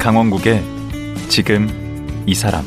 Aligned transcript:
강원국의 0.00 0.64
지금 1.28 1.68
이 2.24 2.34
사람 2.34 2.64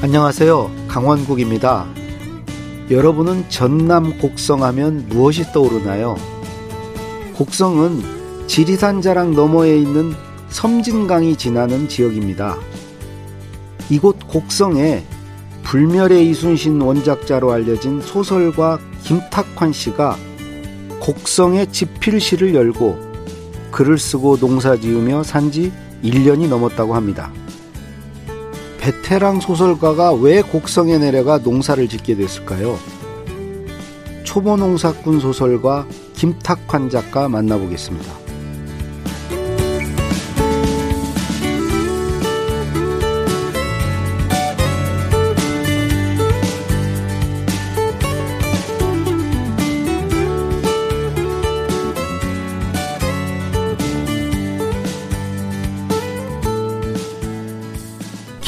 안녕하세요. 0.00 0.70
강원국입니다. 0.86 1.84
여러분은 2.92 3.50
전남 3.50 4.18
곡성하면 4.18 5.08
무엇이 5.08 5.52
떠오르나요? 5.52 6.16
곡성은 7.34 8.46
지리산 8.46 9.02
자락 9.02 9.32
너머에 9.32 9.78
있는 9.78 10.14
섬진강이 10.50 11.34
지나는 11.34 11.88
지역입니다. 11.88 12.56
이곳 13.90 14.28
곡성에 14.28 15.02
불멸의 15.64 16.30
이순신 16.30 16.80
원작자로 16.80 17.50
알려진 17.50 18.00
소설가 18.00 18.78
김탁환 19.02 19.72
씨가 19.72 20.27
곡성의 21.00 21.72
집필실을 21.72 22.54
열고 22.54 22.98
글을 23.70 23.98
쓰고 23.98 24.38
농사 24.38 24.76
지으며 24.76 25.22
산 25.22 25.50
지 25.50 25.72
1년이 26.02 26.48
넘었다고 26.48 26.94
합니다. 26.94 27.32
베테랑 28.80 29.40
소설가가 29.40 30.12
왜 30.12 30.42
곡성에 30.42 30.98
내려가 30.98 31.38
농사를 31.38 31.88
짓게 31.88 32.14
됐을까요? 32.14 32.78
초보 34.22 34.56
농사꾼 34.56 35.18
소설가 35.20 35.86
김탁환 36.14 36.90
작가 36.90 37.28
만나보겠습니다. 37.28 38.27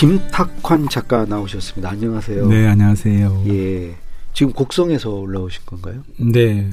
김탁환 0.04 0.88
작가 0.88 1.26
나오셨습니다. 1.26 1.90
안녕하세요. 1.90 2.48
네, 2.48 2.66
안녕하세요. 2.68 3.44
예. 3.48 3.94
지금 4.32 4.50
곡성에서 4.54 5.10
올라오신 5.10 5.60
건가요? 5.66 6.02
네. 6.18 6.70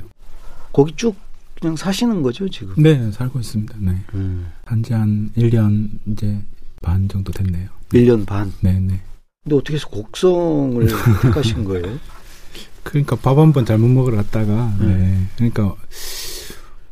거기 0.72 0.94
쭉 0.96 1.14
그냥 1.60 1.76
사시는 1.76 2.22
거죠, 2.22 2.48
지금? 2.48 2.74
네, 2.82 3.12
살고 3.12 3.38
있습니다. 3.40 3.76
네. 3.80 3.98
음. 4.14 4.48
한지 4.64 4.94
한 4.94 5.30
1년 5.36 5.90
이제 6.06 6.40
반 6.82 7.10
정도 7.10 7.34
됐네요. 7.34 7.68
1년 7.92 8.26
반. 8.26 8.54
네, 8.62 8.80
네. 8.80 9.02
근데 9.44 9.58
어떻게 9.58 9.74
해서 9.74 9.90
곡성을 9.90 10.88
택하신 11.22 11.66
거예요? 11.66 12.00
그러니까 12.84 13.18
밥 13.18 13.38
한 13.38 13.52
번 13.52 13.66
잘못 13.66 13.90
먹으러 13.90 14.16
갔다가 14.16 14.74
네. 14.80 14.86
음. 14.86 15.30
그러니까 15.36 15.76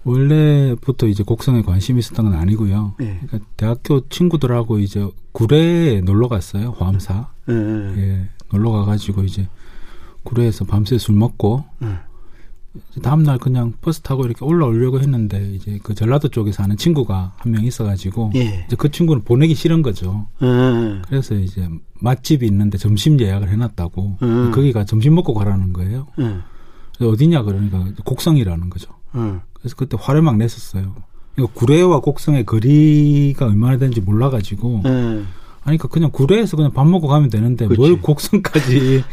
원래부터 0.06 1.08
이제 1.08 1.23
곡성에 1.23 1.64
관심이 1.64 2.00
있었던 2.00 2.25
건 2.30 2.36
아니고요. 2.36 2.94
네. 3.00 3.20
그러니까 3.25 3.50
대학교 3.58 4.08
친구들하고 4.08 4.80
이제 4.80 5.06
구례에 5.34 6.02
놀러 6.02 6.28
갔어요. 6.28 6.70
호암사. 6.80 7.28
예. 7.50 7.53
예. 7.53 7.97
예. 7.97 8.30
놀러 8.53 8.72
가가지고 8.72 9.23
이제 9.23 9.47
구례에서 10.23 10.64
밤새 10.66 10.97
술 10.97 11.16
먹고 11.16 11.66
음. 11.81 11.97
다음 13.02 13.24
날 13.24 13.38
그냥 13.38 13.74
버스 13.81 14.02
타고 14.02 14.25
이렇게 14.25 14.44
올라오려고 14.44 15.00
했는데 15.00 15.50
이제 15.53 15.79
그 15.81 15.96
전라도 15.96 16.28
쪽에 16.28 16.52
사는 16.52 16.75
친구가 16.75 17.34
한 17.38 17.52
명 17.52 17.63
있어가지고 17.63 18.31
예. 18.35 18.66
이제 18.68 18.75
그 18.78 18.91
친구는 18.91 19.24
보내기 19.24 19.56
싫은 19.56 19.81
거죠. 19.81 20.28
예. 20.41 21.02
그래서 21.08 21.35
이제 21.35 21.68
맛집이 22.02 22.46
있는데 22.46 22.78
점심 22.78 23.19
예약을 23.19 23.50
해놨다고 23.50 24.18
음. 24.22 24.52
거기가 24.53 24.84
점심 24.85 25.16
먹고 25.16 25.34
가라는 25.34 25.74
거예요. 25.74 26.08
예. 26.19 26.38
그래서 26.97 27.12
어디냐 27.12 27.44
그러니까 27.44 27.85
곡성이라는 28.03 28.69
거죠. 28.69 28.91
음. 29.66 29.70
그래서 29.70 29.76
그때 29.76 29.98
화를 30.00 30.22
막 30.22 30.38
냈었어요. 30.38 30.96
이거 31.38 31.48
구례와 31.48 32.00
곡성의 32.02 32.46
거리가 32.46 33.48
얼마나 33.48 33.78
되는지 33.78 34.00
몰라가지고 34.00 34.84
예. 34.86 34.90
아니 34.90 35.26
그러니까 35.64 35.88
그냥 35.88 36.12
구례에서 36.12 36.56
그냥 36.56 36.72
밥 36.72 36.88
먹고 36.88 37.08
가면 37.08 37.30
되는데 37.30 37.68
그치. 37.68 37.80
뭘 37.80 38.00
곡성까지 38.00 38.98
예. 38.98 39.03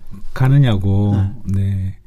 가느냐고. 0.32 1.14
네. 1.44 1.60
네. 1.60 1.98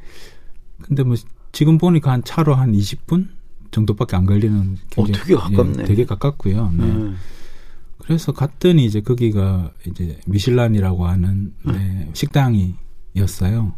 근데 0.82 1.04
뭐 1.04 1.16
지금 1.52 1.78
보니까 1.78 2.12
한 2.12 2.24
차로 2.24 2.56
한 2.56 2.74
20분 2.74 3.28
정도밖에 3.70 4.16
안 4.16 4.26
걸리는 4.26 4.78
어, 4.98 5.06
되게 5.06 5.36
가깝네. 5.36 5.84
예, 5.84 5.84
되게 5.84 6.06
가깝고요. 6.06 6.72
네. 6.76 6.84
음. 6.84 7.18
그래서 8.00 8.32
갔더니 8.32 8.86
이제 8.86 9.02
거기가 9.02 9.72
이제 9.88 10.20
미슐란이라고 10.26 11.06
하는 11.06 11.54
네, 11.64 12.10
식당이었어요. 12.14 13.74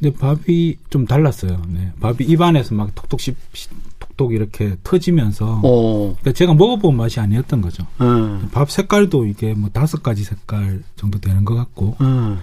근데 0.00 0.16
밥이 0.16 0.76
좀 0.90 1.06
달랐어요. 1.06 1.60
네. 1.68 1.92
밥이 2.00 2.16
입안에서 2.20 2.74
막 2.74 2.94
톡톡 2.94 3.20
씹, 3.20 3.36
씹- 3.52 3.70
톡톡 4.16 4.32
이렇게 4.32 4.76
터지면서 4.84 5.60
어. 5.64 5.98
그러니까 6.20 6.32
제가 6.32 6.54
먹어본 6.54 6.96
맛이 6.96 7.20
아니었던 7.20 7.60
거죠. 7.60 7.86
음. 8.00 8.48
밥 8.52 8.70
색깔도 8.70 9.26
이게 9.26 9.54
뭐 9.54 9.70
다섯 9.72 10.02
가지 10.02 10.24
색깔 10.24 10.82
정도 10.96 11.18
되는 11.20 11.44
것 11.44 11.54
같고 11.54 11.96
음. 12.00 12.38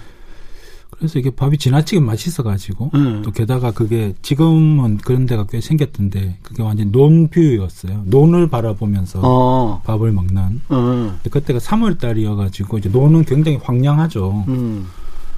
그래서 0.91 1.17
이게 1.17 1.29
밥이 1.31 1.57
지나치게 1.57 1.99
맛있어가지고 1.99 2.91
음. 2.93 3.21
또 3.23 3.31
게다가 3.31 3.71
그게 3.71 4.13
지금은 4.21 4.97
그런 4.97 5.25
데가 5.25 5.45
꽤 5.49 5.59
생겼던데 5.59 6.37
그게 6.43 6.61
완전 6.61 6.91
논뷰였어요. 6.91 8.03
논을 8.05 8.49
바라보면서 8.49 9.19
어. 9.23 9.81
밥을 9.85 10.11
먹는. 10.11 10.61
음. 10.71 11.19
그때가 11.29 11.59
3월 11.59 11.99
달이어가지고 11.99 12.77
이제 12.77 12.89
논은 12.89 13.25
굉장히 13.25 13.57
황량하죠. 13.63 14.45
음. 14.47 14.85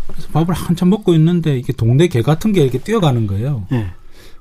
그래서 0.07 0.27
밥을 0.29 0.53
한참 0.53 0.89
먹고 0.89 1.13
있는데 1.15 1.57
이게 1.57 1.73
동네 1.73 2.07
개 2.07 2.21
같은 2.21 2.51
게 2.51 2.61
이렇게 2.61 2.77
뛰어가는 2.77 3.27
거예요. 3.27 3.65
예. 3.71 3.87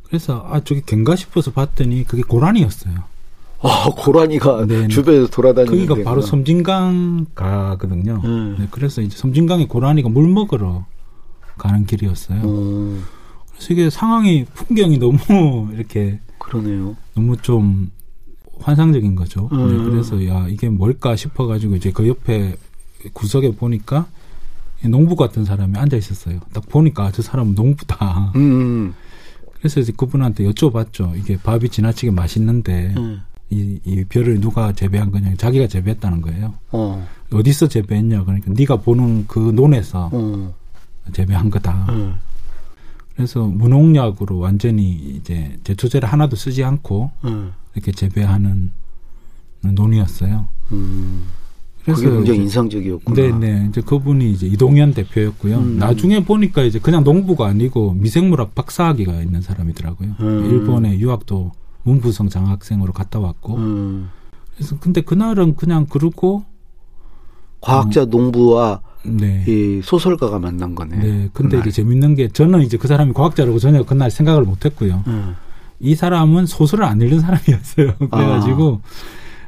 그래서 0.05 0.47
아 0.51 0.61
저게 0.61 0.83
갠가 0.85 1.17
싶어서 1.17 1.53
봤더니 1.53 2.05
그게 2.05 2.23
고라니였어요. 2.23 2.95
아, 3.65 3.91
고라니가 3.97 4.67
네, 4.67 4.83
네. 4.83 4.89
주변에서 4.89 5.29
돌아다니는 5.29 5.87
거기가 5.87 6.09
바로 6.09 6.21
섬진강 6.21 7.27
가거든요. 7.35 8.21
음. 8.25 8.57
네, 8.59 8.69
그래서 8.71 9.01
이제 9.01 9.17
섬진강에 9.17 9.69
고라니가 9.69 10.09
물 10.09 10.29
먹으러 10.29 10.85
가는 11.57 11.87
길이었어요. 11.87 12.41
음. 12.43 13.05
그래서 13.53 13.73
이게 13.73 13.89
상황이 13.89 14.45
풍경이 14.53 14.99
너무 14.99 15.69
이렇게 15.73 16.19
그러네요. 16.39 16.97
너무 17.15 17.37
좀 17.37 17.93
환상적인 18.61 19.15
거죠. 19.15 19.49
음. 19.53 19.69
네, 19.69 19.91
그래서 19.91 20.27
야 20.27 20.47
이게 20.49 20.69
뭘까 20.69 21.15
싶어가지고 21.15 21.77
이제 21.77 21.93
그 21.93 22.09
옆에 22.09 22.57
구석에 23.13 23.55
보니까 23.55 24.07
농부 24.89 25.17
같은 25.17 25.45
사람이 25.45 25.79
앉아 25.79 25.97
있었어요. 25.97 26.41
딱 26.53 26.69
보니까 26.69 27.05
아, 27.05 27.13
저 27.13 27.23
사람은 27.23 27.55
농부다. 27.55 28.33
음. 28.37 28.95
그래서 29.59 29.81
이제 29.81 29.93
그분한테 29.97 30.45
여쭤봤죠. 30.45 31.17
이게 31.17 31.37
밥이 31.37 31.69
지나치게 31.69 32.11
맛있는데 32.11 32.95
음. 32.97 33.23
이, 33.51 33.79
이 33.85 34.05
벼를 34.05 34.41
누가 34.41 34.73
재배한 34.73 35.11
거냐? 35.11 35.35
자기가 35.37 35.69
재배했다는 35.69 36.23
거예요. 36.23 36.55
어. 36.73 37.07
어디서 37.33 37.69
재배했냐? 37.69 38.25
그러니까 38.25 38.51
네가 38.53 38.77
보는 38.77 39.27
그 39.29 39.39
논에서 39.39 40.11
어. 40.13 40.55
재배한 41.13 41.51
거다. 41.51 41.87
음. 41.91 42.15
그래서 43.15 43.45
무농약으로 43.45 44.39
완전히 44.39 44.91
이제 44.93 45.59
제초제를 45.65 46.09
하나도 46.09 46.35
쓰지 46.35 46.65
않고 46.65 47.11
음. 47.25 47.53
이렇게 47.75 47.93
재배하는 47.93 48.73
논이었어요. 49.61 50.49
음. 50.73 51.27
그게 51.85 52.09
굉장히 52.09 52.41
인상적이었구나. 52.41 53.15
네네 53.15 53.67
이제 53.71 53.81
그분이 53.81 54.31
이제 54.31 54.47
이동현 54.47 54.95
대표였고요. 54.95 55.59
음. 55.59 55.79
나중에 55.79 56.25
보니까 56.25 56.63
이제 56.63 56.79
그냥 56.79 57.03
농부가 57.03 57.47
아니고 57.47 57.95
미생물학 57.95 58.55
박사학위가 58.55 59.21
있는 59.21 59.41
사람이더라고요. 59.43 60.17
음. 60.21 60.47
일본에 60.47 60.99
유학도 60.99 61.53
문부성 61.83 62.29
장학생으로 62.29 62.93
갔다 62.93 63.19
왔고. 63.19 63.57
음. 63.57 64.11
그래서 64.55 64.77
근데 64.79 65.01
그날은 65.01 65.57
그냥 65.57 65.87
그러고 65.87 66.45
과학자 67.61 68.05
농부와 68.05 68.81
네. 69.05 69.45
이 69.49 69.81
소설가가 69.83 70.39
만난 70.39 70.75
거네. 70.75 70.97
네. 70.97 71.29
근데 71.33 71.57
그날. 71.57 71.61
이제 71.67 71.83
재밌는 71.83 72.15
게 72.15 72.29
저는 72.29 72.63
이제 72.63 72.77
그 72.77 72.87
사람이 72.87 73.13
과학자라고 73.13 73.59
전혀 73.59 73.83
그날 73.83 74.11
생각을 74.11 74.43
못 74.43 74.65
했고요. 74.65 75.03
음. 75.07 75.35
이 75.81 75.97
사람은 75.97 76.47
소설을 76.47 76.85
안 76.85 77.01
읽는 77.01 77.21
사람이었어요. 77.21 77.95
그래가지고 78.11 78.81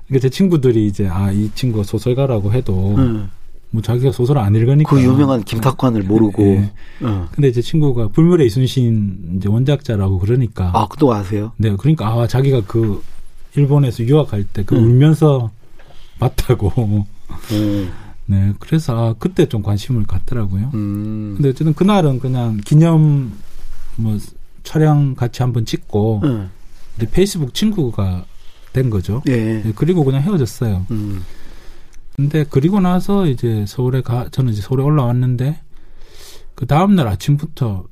그러니까 0.06 0.22
제 0.22 0.30
친구들이 0.30 0.86
이제 0.86 1.08
아 1.08 1.32
이 1.32 1.50
친구가 1.54 1.84
소설가라고 1.84 2.52
해도 2.52 2.94
음. 2.96 3.30
뭐 3.70 3.82
자기가 3.82 4.12
소설을 4.12 4.40
안 4.40 4.54
읽으니까 4.54 4.88
그 4.88 5.02
유명한 5.02 5.42
김탁환을 5.42 6.04
모르고. 6.04 6.42
예. 6.44 6.70
어. 7.02 7.28
근데 7.32 7.48
이제 7.48 7.60
친구가 7.60 8.08
불멸의 8.08 8.46
이순신 8.46 9.36
이제 9.36 9.48
원작자라고 9.48 10.20
그러니까 10.20 10.70
아, 10.74 10.86
그도 10.86 11.12
아세요? 11.12 11.52
네 11.56 11.74
그러니까 11.76 12.06
아 12.06 12.26
자기가 12.28 12.62
그 12.66 13.02
일본에서 13.56 14.04
유학할 14.04 14.44
때그 14.44 14.76
음. 14.76 14.84
울면서 14.84 15.50
봤다고 16.20 17.04
음. 17.52 17.90
네 18.26 18.52
그래서 18.60 18.96
아, 18.96 19.14
그때 19.18 19.46
좀 19.46 19.62
관심을 19.62 20.04
갖더라고요. 20.06 20.70
음. 20.74 21.34
근데 21.36 21.48
어쨌든 21.50 21.74
그날은 21.74 22.20
그냥 22.20 22.58
기념 22.64 23.32
뭐 23.96 24.16
촬영 24.62 25.14
같이 25.14 25.42
한번 25.42 25.64
찍고 25.66 26.20
음. 26.24 26.50
이제 26.96 27.08
페이스북 27.10 27.54
친구가 27.54 28.24
된 28.74 28.90
거죠. 28.90 29.22
예. 29.28 29.62
네, 29.62 29.72
그리고 29.74 30.04
그냥 30.04 30.20
헤어졌어요. 30.20 30.84
음. 30.90 31.22
근데 32.16 32.44
그리고 32.48 32.80
나서 32.80 33.26
이제 33.26 33.64
서울에 33.66 34.02
가 34.02 34.28
저는 34.30 34.52
이제 34.52 34.60
서울에 34.60 34.82
올라왔는데 34.82 35.60
그 36.54 36.66
다음 36.66 36.94
날 36.94 37.08
아침부터 37.08 37.86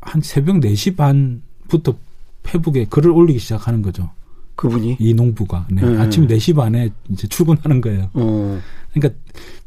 한 0.00 0.20
새벽 0.22 0.56
4시 0.60 0.96
반부터 0.96 1.96
페북에 2.44 2.86
글을 2.86 3.10
올리기 3.10 3.38
시작하는 3.40 3.82
거죠. 3.82 4.10
그분이? 4.54 4.96
이 5.00 5.14
농부가. 5.14 5.66
네. 5.70 5.82
네. 5.82 5.98
아침 5.98 6.26
4시 6.26 6.54
반에 6.54 6.90
이제 7.10 7.26
출근하는 7.26 7.80
거예요. 7.80 8.10
어. 8.12 8.60
그러니까 8.92 9.18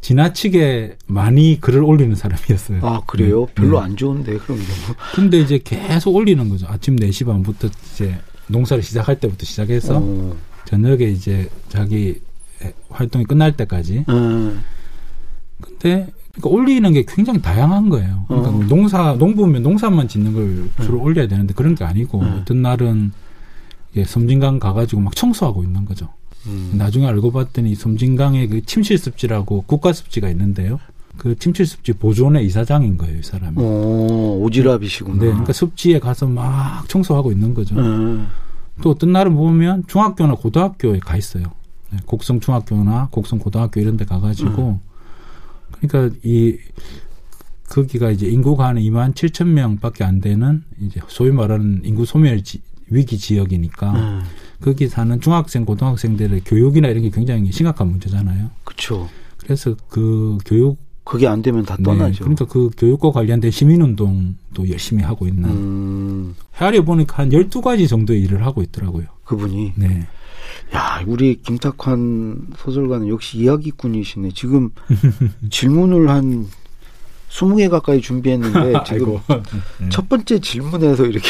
지나치게 0.02 0.98
많이 1.08 1.60
글을 1.60 1.82
올리는 1.84 2.16
사람이었어요. 2.16 2.86
아, 2.86 3.02
그래요? 3.08 3.48
네. 3.48 3.54
별로 3.56 3.80
네. 3.80 3.86
안 3.86 3.98
좋은데, 3.98 4.38
그런 4.38 4.60
경우. 4.60 4.96
근데 5.16 5.40
이제 5.40 5.60
계속 5.64 6.16
올리는 6.16 6.48
거죠. 6.48 6.68
아침 6.70 6.96
4시 6.96 7.26
반부터 7.26 7.70
이제 7.94 8.16
농사를 8.48 8.84
시작할 8.84 9.20
때부터 9.20 9.46
시작해서 9.46 10.00
어. 10.02 10.36
저녁에 10.66 11.06
이제 11.06 11.50
자기 11.70 12.20
활동이 12.90 13.26
끝날 13.26 13.56
때까지. 13.56 14.06
어. 14.08 14.62
근데 15.62 16.08
그러니까 16.34 16.50
올리는 16.50 16.92
게 16.94 17.04
굉장히 17.08 17.42
다양한 17.42 17.90
거예요. 17.90 18.26
그러니까 18.28 18.50
어. 18.50 18.64
농사 18.68 19.14
농부면 19.14 19.64
농사만 19.64 20.08
짓는 20.08 20.34
걸 20.34 20.70
주로 20.86 21.02
올려야 21.02 21.28
되는데 21.28 21.54
그런 21.54 21.76
게 21.76 21.84
아니고 21.84 22.24
네. 22.24 22.30
어떤 22.32 22.62
날은 22.62 23.12
이게 23.94 24.04
섬진강 24.04 24.60
가가지고 24.60 25.02
막 25.02 25.16
청소하고 25.16 25.64
있는 25.64 25.86
거죠. 25.86 26.10
음. 26.48 26.74
나중에 26.74 27.08
알고 27.08 27.32
봤더니 27.32 27.76
섬진강에 27.76 28.48
그 28.48 28.62
침실습지라고 28.66 29.64
국가습지가 29.64 30.30
있는데요. 30.30 30.80
그 31.18 31.38
침실습지 31.38 31.94
보존의 31.94 32.46
이사장인 32.46 32.98
거예요, 32.98 33.20
이 33.20 33.24
사람이. 33.24 33.56
어, 33.58 34.40
오지랖이시구나. 34.44 35.20
네, 35.20 35.26
그러니까 35.28 35.54
습지에 35.54 36.00
가서 36.00 36.28
막 36.28 36.88
청소하고 36.88 37.32
있는 37.32 37.54
거죠. 37.54 37.76
어. 37.78 38.28
또 38.82 38.92
어떤 38.92 39.12
날은 39.12 39.36
보면 39.36 39.86
중학교나 39.88 40.36
고등학교에 40.36 41.00
가 41.00 41.18
있어요. 41.18 41.46
네, 41.92 42.00
곡성 42.06 42.40
중학교나 42.40 43.10
곡성 43.12 43.40
고등학교 43.40 43.80
이런 43.80 43.98
데 43.98 44.06
가가지고 44.06 44.80
그러니까 45.72 46.16
이 46.24 46.58
거기가 47.70 48.12
이제 48.12 48.28
인구가 48.28 48.68
한 48.68 48.76
2만 48.76 49.14
7천 49.14 49.48
명 49.48 49.78
밖에 49.78 50.04
안 50.04 50.22
되는 50.22 50.64
이제 50.80 51.00
소위 51.08 51.32
말하는 51.32 51.82
인구 51.84 52.06
소멸 52.06 52.44
지, 52.44 52.62
위기 52.90 53.18
지역이니까 53.18 53.94
어. 53.96 54.22
거기 54.62 54.88
사는 54.88 55.20
중학생 55.20 55.66
고등학생들의 55.66 56.42
교육이나 56.46 56.88
이런 56.90 57.04
게 57.04 57.10
굉장히 57.10 57.52
심각한 57.52 57.88
문제잖아요. 57.88 58.50
그쵸. 58.64 59.10
그래서 59.38 59.76
그 59.90 60.38
교육 60.46 60.78
그게 61.06 61.28
안 61.28 61.42
되면 61.42 61.64
다 61.64 61.76
네, 61.78 61.84
떠나죠. 61.84 62.24
그러니까 62.24 62.46
그 62.46 62.72
교육과 62.78 63.12
관련된 63.12 63.52
시민운동도 63.52 64.70
열심히 64.70 65.04
하고 65.04 65.28
있는 65.28 65.50
음, 65.50 66.36
헤아려 66.56 66.84
보니까 66.84 67.20
한 67.20 67.30
12가지 67.30 67.88
정도의 67.88 68.22
일을 68.24 68.44
하고 68.46 68.64
있더라고요. 68.64 69.06
그분이. 69.24 69.74
네. 69.76 70.08
야, 70.76 71.04
우리 71.06 71.36
김탁환 71.42 72.48
소설가는 72.58 73.08
역시 73.08 73.38
이야기꾼이시네. 73.38 74.32
지금 74.34 74.72
질문을 75.52 76.10
한 76.10 76.48
20개 77.30 77.70
가까이 77.70 78.02
준비했는데 78.02 78.74
지금. 78.88 79.20
네. 79.80 79.90
첫 79.90 80.10
번째 80.10 80.40
질문에서 80.40 81.06
이렇게 81.06 81.30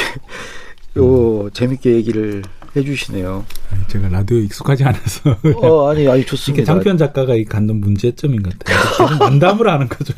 요 0.97 1.49
재밌게 1.51 1.91
얘기를 1.95 2.43
해주시네요. 2.75 3.45
아니, 3.71 3.87
제가 3.87 4.09
라디오 4.09 4.37
익숙하지 4.37 4.83
않아서 4.83 5.37
어, 5.61 5.89
아니, 5.89 6.07
아니 6.07 6.25
좋습니다. 6.25 6.65
장편 6.65 6.97
작가가 6.97 7.35
이 7.35 7.45
갖는 7.45 7.79
문제점인 7.79 8.43
것 8.43 8.57
같아요. 8.59 9.17
만담을 9.17 9.67
하는 9.69 9.87
거죠. 9.87 10.13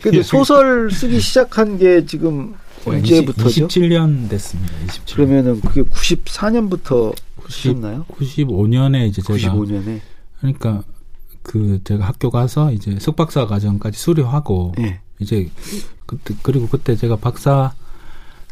근데 0.00 0.22
소설 0.22 0.90
쓰기 0.90 1.20
시작한 1.20 1.78
게 1.78 2.04
지금 2.04 2.54
언제부터죠? 2.84 3.68
27년 3.68 4.28
됐습니다. 4.28 4.72
27년. 4.86 5.14
그러면은 5.14 5.60
그게 5.60 5.82
94년부터 5.82 7.14
쓰셨나요? 7.48 8.06
95년에 8.08 9.06
이제 9.08 9.22
제가 9.22 9.54
95년에. 9.54 10.00
그러니까 10.40 10.82
그 11.42 11.80
제가 11.84 12.06
학교 12.06 12.30
가서 12.30 12.72
이제 12.72 12.98
석박사 12.98 13.46
과정까지 13.46 13.98
수료하고 13.98 14.74
예. 14.78 15.00
이제 15.18 15.50
그때 16.06 16.34
그리고 16.42 16.68
그때 16.68 16.96
제가 16.96 17.16
박사 17.16 17.72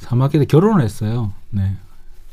3학기 0.01 0.33
때 0.33 0.45
결혼을 0.45 0.85
했어요. 0.85 1.33
네. 1.51 1.77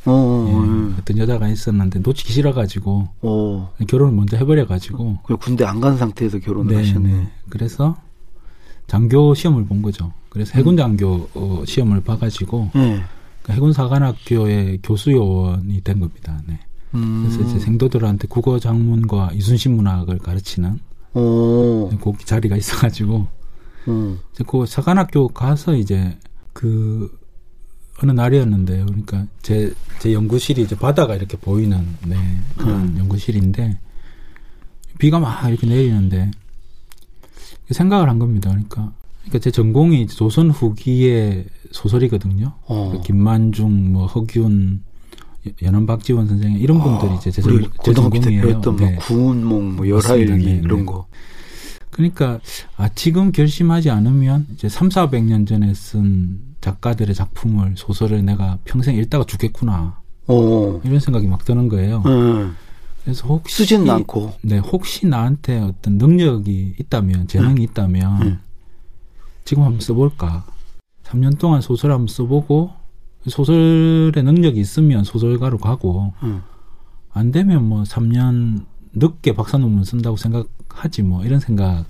어, 0.08 0.12
어, 0.12 0.48
예, 0.48 0.54
어, 0.54 0.96
어떤 1.00 1.18
여자가 1.18 1.48
있었는데 1.50 2.00
놓치기 2.00 2.32
싫어가지고 2.34 3.08
어. 3.22 3.74
결혼을 3.88 4.14
먼저 4.14 4.38
해버려가지고 4.38 5.20
그 5.24 5.38
군대 5.38 5.66
안 5.66 5.82
간 5.82 5.98
상태에서 5.98 6.40
결혼을 6.40 6.78
하셨네. 6.78 7.28
그래서 7.50 7.96
장교 8.88 9.34
시험을 9.34 9.66
본 9.66 9.82
거죠. 9.82 10.12
그래서 10.30 10.54
해군 10.56 10.78
장교 10.78 11.28
어, 11.34 11.64
시험을 11.66 12.02
봐가지고 12.02 12.72
예. 12.76 13.02
그 13.44 13.52
해군 13.54 13.74
사관학교의 13.74 14.80
교수 14.84 15.12
요원이 15.12 15.82
된 15.82 16.00
겁니다. 16.00 16.40
네. 16.48 16.60
음. 16.96 17.26
그래서 17.28 17.50
이제 17.50 17.60
생도들한테 17.60 18.28
국어 18.30 18.60
장문과 18.60 19.32
이순신 19.34 19.76
문학을 19.76 20.20
가르치는 20.20 20.80
어. 21.14 21.90
그 22.02 22.14
자리가 22.24 22.56
있어가지고 22.56 23.28
음. 23.90 24.20
이제 24.34 24.44
그 24.48 24.66
사관학교 24.66 25.28
가서 25.30 25.76
이제 25.76 26.18
그 26.54 27.12
어느 28.02 28.12
날이었는데요. 28.12 28.86
그러니까 28.86 29.26
제, 29.42 29.74
제 30.00 30.14
연구실이 30.14 30.62
이제 30.62 30.76
바다가 30.76 31.16
이렇게 31.16 31.38
보이는 31.38 31.86
네, 32.06 32.16
그런 32.56 32.98
연구실인데 32.98 33.80
비가 35.00 35.20
막 35.20 35.48
이렇게 35.48 35.68
내리는데 35.68 36.32
생각을 37.72 38.10
한 38.10 38.20
겁니다. 38.20 38.50
그러니까 38.50 38.94
그러니까 39.22 39.40
제 39.40 39.52
전공이 39.52 40.08
조선 40.08 40.50
후기의 40.52 41.46
소설이거든요. 41.72 42.54
어. 42.66 42.92
그 42.94 43.02
김만중, 43.02 43.92
뭐 43.92 44.06
허균, 44.06 44.84
연암 45.62 45.86
박지원 45.86 46.28
선생 46.28 46.54
이런 46.54 46.80
분들이 46.80 47.16
이제 47.16 47.32
제, 47.32 47.42
전, 47.42 47.70
제 47.84 47.94
전공이에요. 47.94 48.42
배웠던 48.44 48.76
네. 48.78 48.92
뭐 48.92 49.00
구운몽, 49.00 49.76
뭐. 49.76 49.90
열하일기 49.90 50.46
네, 50.46 50.62
이런 50.64 50.80
네. 50.80 50.86
거. 50.86 51.08
그러니까 51.90 52.40
아 52.76 52.90
지금 52.90 53.32
결심하지 53.32 53.90
않으면 53.90 54.46
이제 54.54 54.70
3, 54.70 54.90
400년 54.90 55.48
전에 55.48 55.74
쓴 55.74 56.47
작가들의 56.62 57.14
작품을 57.14 57.76
소설을 57.78 58.26
내가 58.26 58.58
평생 58.66 58.96
읽다가 58.96 59.24
죽겠구나 59.26 60.00
어. 60.28 60.82
이런 60.84 61.00
생각이 61.00 61.28
막 61.28 61.46
드는 61.46 61.70
거예요. 61.70 62.04
예. 62.06 62.48
그래서 63.04 63.26
혹시 63.28 63.58
쓰지는 63.58 63.90
않고. 63.90 64.34
네 64.42 64.58
혹시 64.58 65.08
나한테 65.08 65.60
어떤 65.60 65.98
능력이 65.98 66.76
있다면 66.80 67.28
재능이 67.28 67.64
있다면 67.64 68.22
음. 68.22 68.40
지금 69.46 69.64
한번 69.64 69.80
써볼까. 69.80 70.46
3년 71.06 71.40
동안 71.40 71.62
소설 71.62 71.92
한번 71.92 72.08
써보고 72.08 72.72
소설의 73.28 74.24
능력이 74.24 74.60
있으면 74.60 75.06
소설가로 75.06 75.58
가고 75.58 76.14
음. 76.24 76.42
안 77.14 77.32
되면 77.32 77.64
뭐 77.64 77.84
3년 77.84 78.66
늦게 78.94 79.36
박사 79.36 79.58
논문 79.58 79.86
쓴다고 79.86 80.18
생각하지 80.18 81.04
뭐 81.04 81.24
이런 81.24 81.40
생각이 81.40 81.86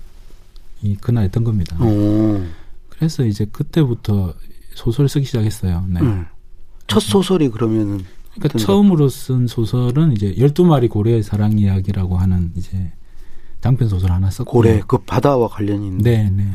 그날 1.00 1.30
든 1.30 1.42
겁니다. 1.42 1.76
어. 1.80 2.46
그래서 2.90 3.24
이제 3.24 3.44
그때부터 3.50 4.34
소설을 4.78 5.08
쓰기 5.08 5.26
시작했어요. 5.26 5.84
네. 5.88 6.00
음. 6.00 6.26
첫 6.86 7.00
소설이 7.00 7.50
그러면은 7.50 8.04
그러니까 8.34 8.58
처음으로 8.58 9.08
쓴 9.08 9.46
소설은 9.46 10.12
이제 10.12 10.32
12마리 10.34 10.88
고래의 10.88 11.22
사랑 11.22 11.58
이야기라고 11.58 12.16
하는 12.16 12.52
이제 12.56 12.92
장편 13.60 13.88
소설 13.88 14.12
하나 14.12 14.30
썼고 14.30 14.50
고래 14.50 14.80
그 14.86 14.98
바다와 14.98 15.48
관련이 15.48 15.84
있는데 15.86 16.22
네, 16.24 16.30
네. 16.44 16.50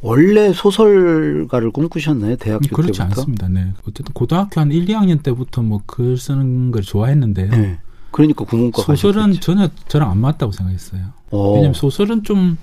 원래 0.00 0.52
소설가를 0.52 1.70
꿈꾸셨나요 1.72 2.36
대학교 2.36 2.68
그렇지 2.76 2.98
때부터? 2.98 3.04
않습니다. 3.20 3.48
네. 3.48 3.72
어쨌든 3.82 4.12
고등학교 4.12 4.60
한 4.60 4.70
1, 4.70 4.84
2학년 4.86 5.22
때부터 5.22 5.62
뭐 5.62 5.80
글 5.86 6.18
쓰는 6.18 6.70
걸 6.70 6.82
좋아했는데요. 6.82 7.50
네. 7.50 7.78
그러니까 8.10 8.44
국문과 8.44 8.82
소설은. 8.82 9.40
전혀 9.40 9.68
저랑 9.88 10.10
안 10.10 10.18
맞다고 10.18 10.52
생각했어요. 10.52 11.02
어. 11.30 11.54
왜냐면 11.54 11.74
소설은 11.74 12.22
좀 12.22 12.56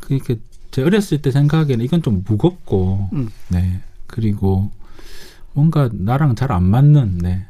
그렇게 0.00 0.36
제 0.74 0.82
어렸을 0.82 1.22
때 1.22 1.30
생각에는 1.30 1.84
이건 1.84 2.02
좀 2.02 2.24
무겁고 2.26 3.08
음. 3.12 3.28
네 3.48 3.80
그리고 4.08 4.72
뭔가 5.52 5.88
나랑 5.92 6.34
잘 6.34 6.50
안 6.50 6.64
맞는 6.64 7.18
네 7.18 7.46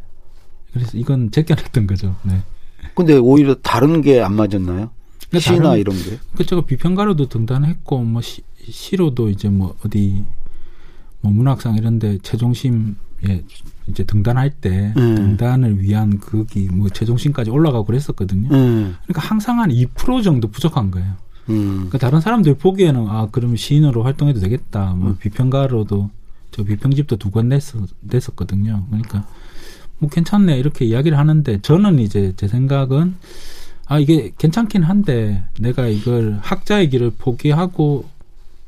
그래서 0.74 0.98
이건 0.98 1.30
제껴냈던 1.30 1.86
거죠. 1.86 2.16
네. 2.22 2.42
근데 2.94 3.16
오히려 3.16 3.54
다른 3.54 4.02
게 4.02 4.20
안 4.20 4.34
맞았나요? 4.34 4.90
그러니까 5.30 5.38
시나 5.40 5.62
다른- 5.70 5.80
이런 5.80 5.96
게. 5.96 6.18
그 6.36 6.44
제가 6.44 6.66
비평가로도 6.66 7.30
등단했고 7.30 8.02
뭐 8.04 8.20
시, 8.20 8.42
시로도 8.62 9.30
이제 9.30 9.48
뭐 9.48 9.74
어디 9.86 10.22
뭐 11.22 11.32
문학상 11.32 11.76
이런데 11.76 12.18
최종심에 12.22 12.84
이제 13.86 14.04
등단할 14.04 14.50
때 14.50 14.92
음. 14.98 15.14
등단을 15.14 15.80
위한 15.80 16.18
그기 16.20 16.68
뭐 16.70 16.90
최종심까지 16.90 17.50
올라가고 17.50 17.86
그랬었거든요. 17.86 18.50
음. 18.52 18.96
그러니까 19.06 19.22
항상 19.26 19.60
한 19.60 19.70
2% 19.70 20.22
정도 20.22 20.48
부족한 20.48 20.90
거예요. 20.90 21.14
음. 21.50 21.74
그러니까 21.74 21.98
다른 21.98 22.20
사람들 22.20 22.54
보기에는 22.56 23.06
아 23.08 23.28
그러면 23.30 23.56
시인으로 23.56 24.02
활동해도 24.02 24.40
되겠다. 24.40 24.94
뭐 24.96 25.10
음. 25.10 25.16
비평가로도 25.18 26.10
저 26.52 26.62
비평집도 26.64 27.16
두 27.16 27.30
권 27.30 27.48
냈었, 27.48 27.88
냈었거든요. 28.00 28.84
그러니까 28.88 29.26
뭐 29.98 30.08
괜찮네 30.10 30.58
이렇게 30.58 30.84
이야기를 30.84 31.18
하는데 31.18 31.60
저는 31.62 31.98
이제 31.98 32.32
제 32.36 32.48
생각은 32.48 33.16
아 33.86 33.98
이게 33.98 34.32
괜찮긴 34.38 34.82
한데 34.82 35.44
내가 35.60 35.86
이걸 35.86 36.38
학자의 36.42 36.88
길을 36.90 37.12
포기하고 37.18 38.06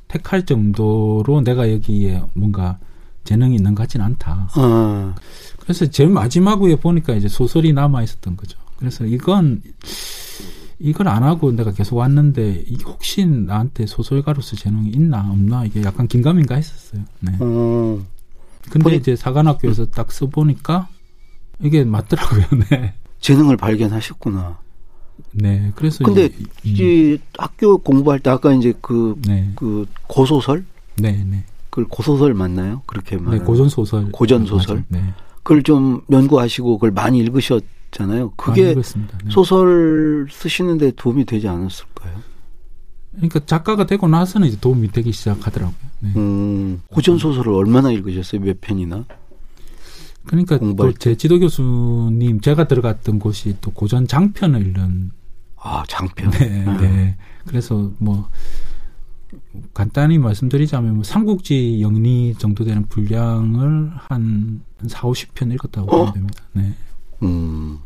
택할 0.09 0.45
정도로 0.47 1.41
내가 1.43 1.71
여기에 1.73 2.23
뭔가 2.35 2.79
재능이 3.25 3.57
있는 3.57 3.75
것 3.75 3.83
같지는 3.85 4.07
않다. 4.07 4.51
어. 4.57 5.15
그래서 5.61 5.87
제일 5.87 6.11
마지막 6.11 6.61
후에 6.61 6.77
보니까 6.77 7.15
이제 7.15 7.27
소설이 7.29 7.73
남아 7.73 8.03
있었던 8.03 8.37
거죠. 8.37 8.59
그래서 8.79 9.05
이건 9.05 9.63
이걸 10.79 11.09
안 11.09 11.23
하고 11.23 11.53
내가 11.53 11.73
계속 11.73 11.97
왔는데 11.97 12.65
이게 12.67 12.85
혹시 12.85 13.25
나한테 13.25 13.87
소설가로서 13.87 14.57
재능이 14.57 14.91
있나 14.91 15.21
없나 15.31 15.65
이게 15.65 15.83
약간 15.83 16.07
긴가민가 16.07 16.55
했었어요. 16.55 17.03
네. 17.21 17.33
어. 17.41 17.99
근데 18.71 18.83
본인- 18.83 19.01
이제 19.01 19.17
사관학교에서 19.17 19.87
딱 19.87 20.13
써보니까 20.13 20.89
이게 21.63 21.85
맞더라고요. 21.85 22.45
네. 22.71 22.95
재능을 23.21 23.57
발견하셨구나. 23.57 24.59
네. 25.33 25.73
그래서 25.77 26.05
근데 26.05 26.27
이제, 26.63 26.85
음, 26.85 27.15
이 27.15 27.19
학교 27.39 27.79
공부할 27.79 28.19
때 28.21 28.29
아까 28.29 28.53
이제 28.53 28.75
그, 28.83 29.19
네. 29.27 29.51
그 29.57 29.87
고소설? 30.09 30.65
네, 30.99 31.25
네. 31.25 31.45
그걸 31.71 31.87
고소설 31.89 32.35
맞나요? 32.35 32.83
그렇게 32.87 33.17
네, 33.17 33.23
말하는 33.23 33.45
고전 33.47 33.69
소설. 33.71 34.11
고전 34.13 34.45
소설? 34.45 34.85
네. 34.89 35.03
그걸 35.43 35.63
좀 35.63 36.03
연구하시고 36.11 36.77
그걸 36.77 36.91
많이 36.91 37.19
읽으셨 37.21 37.63
잖아요. 37.97 38.33
많이 38.37 38.37
그게. 38.37 38.75
네. 38.75 38.83
소설 39.31 40.27
쓰시는데 40.31 40.93
도움이 40.97 41.25
되지 41.25 41.49
않았을까요? 41.49 42.15
그러니까 43.15 43.41
작가가 43.47 43.87
되고 43.87 44.07
나서는 44.09 44.47
이제 44.49 44.59
도움이 44.61 44.93
되기 44.93 45.11
시작하더라고요. 45.13 45.77
네. 46.01 46.13
음, 46.17 46.83
고전 46.89 47.17
소설을 47.17 47.53
얼마나 47.53 47.91
읽으셨어요? 47.91 48.43
몇 48.43 48.61
편이나? 48.61 49.05
그러니까 50.27 50.59
또 50.59 50.93
제 50.99 51.17
지도 51.17 51.39
교수님 51.39 52.41
제가 52.41 52.67
들어갔던 52.69 53.19
곳이 53.19 53.57
또 53.61 53.71
고전 53.71 54.07
장편을 54.07 54.67
읽는 54.67 55.13
아, 55.57 55.83
장편. 55.89 56.31
네, 56.33 56.65
아. 56.67 56.77
네. 56.79 57.17
그래서 57.47 57.91
뭐 57.99 58.29
간단히 59.73 60.19
말씀드리자면 60.19 60.97
뭐 60.97 61.05
삼국지 61.05 61.81
영리 61.81 62.35
정도 62.39 62.65
되는 62.65 62.85
분량을 62.87 63.93
한 63.97 64.61
4, 64.87 65.01
50편 65.09 65.55
읽었다고 65.55 65.91
어? 65.91 65.97
보면 65.99 66.13
됩니다. 66.13 66.43
네. 66.53 66.75
음, 67.23 67.79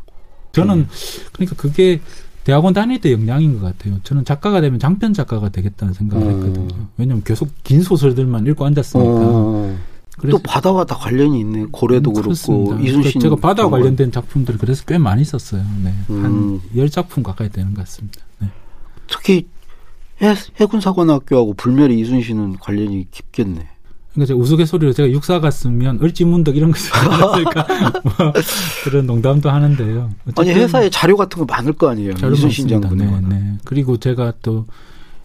저는 0.53 0.89
그러니까 1.33 1.57
그게 1.57 2.01
대학원 2.45 2.73
다닐 2.75 3.01
때 3.01 3.13
역량인 3.13 3.61
것 3.61 3.67
같아요. 3.67 4.01
저는 4.03 4.25
작가가 4.25 4.61
되면 4.61 4.79
장편 4.79 5.13
작가가 5.13 5.49
되겠다는 5.51 5.95
생각을 5.95 6.27
어. 6.27 6.31
했거든요. 6.31 6.69
왜냐면 6.97 7.23
계속 7.23 7.49
긴 7.65 7.83
소설들만 7.83 8.47
읽고 8.47 8.65
앉았으니까. 8.65 9.11
어, 9.13 9.77
그래서 10.19 10.37
또 10.39 10.43
바다와 10.43 10.85
다 10.85 10.97
관련이 10.97 11.41
있네. 11.41 11.67
고래도 11.71 12.11
음, 12.11 12.15
그렇고 12.15 12.29
그렇습니다. 12.29 12.75
이순신 12.77 13.03
그러니까 13.03 13.21
제가 13.21 13.37
바다 13.37 13.63
장관. 13.63 13.81
관련된 13.81 14.13
작품들을 14.13 14.59
그래서 14.59 14.85
꽤 14.87 14.99
많이 14.99 15.25
썼어요. 15.25 15.63
네. 15.83 15.95
음. 16.11 16.61
한열 16.75 16.91
작품 16.91 17.23
가까이 17.23 17.49
되는 17.49 17.73
것 17.75 17.83
같습니다. 17.85 18.21
네. 18.39 18.49
특히 19.07 19.47
해, 20.23 20.35
해군사관학교하고 20.61 21.55
불멸의 21.55 21.99
이순신은 22.01 22.57
관련이 22.59 23.07
깊겠네. 23.11 23.67
그러니까 24.15 24.35
우스갯소리로 24.35 24.93
제가 24.93 25.11
육사 25.11 25.41
갔으면 25.41 25.99
을지문덕 26.03 26.57
이런 26.57 26.73
거 26.73 26.79
쓰었을까 26.79 27.67
뭐 28.03 28.33
그런 28.85 29.07
농담도 29.07 29.51
하는데요. 29.51 30.11
아니 30.37 30.51
회사에 30.51 30.91
자료 30.91 31.17
같은 31.17 31.39
거 31.39 31.45
많을 31.45 31.73
거 31.73 31.89
아니에요. 31.91 32.15
자료 32.15 32.35
이순신. 32.35 32.69
장군의. 32.69 33.07
네, 33.07 33.21
네. 33.29 33.59
그리고 33.65 33.97
제가 33.97 34.33
또 34.43 34.67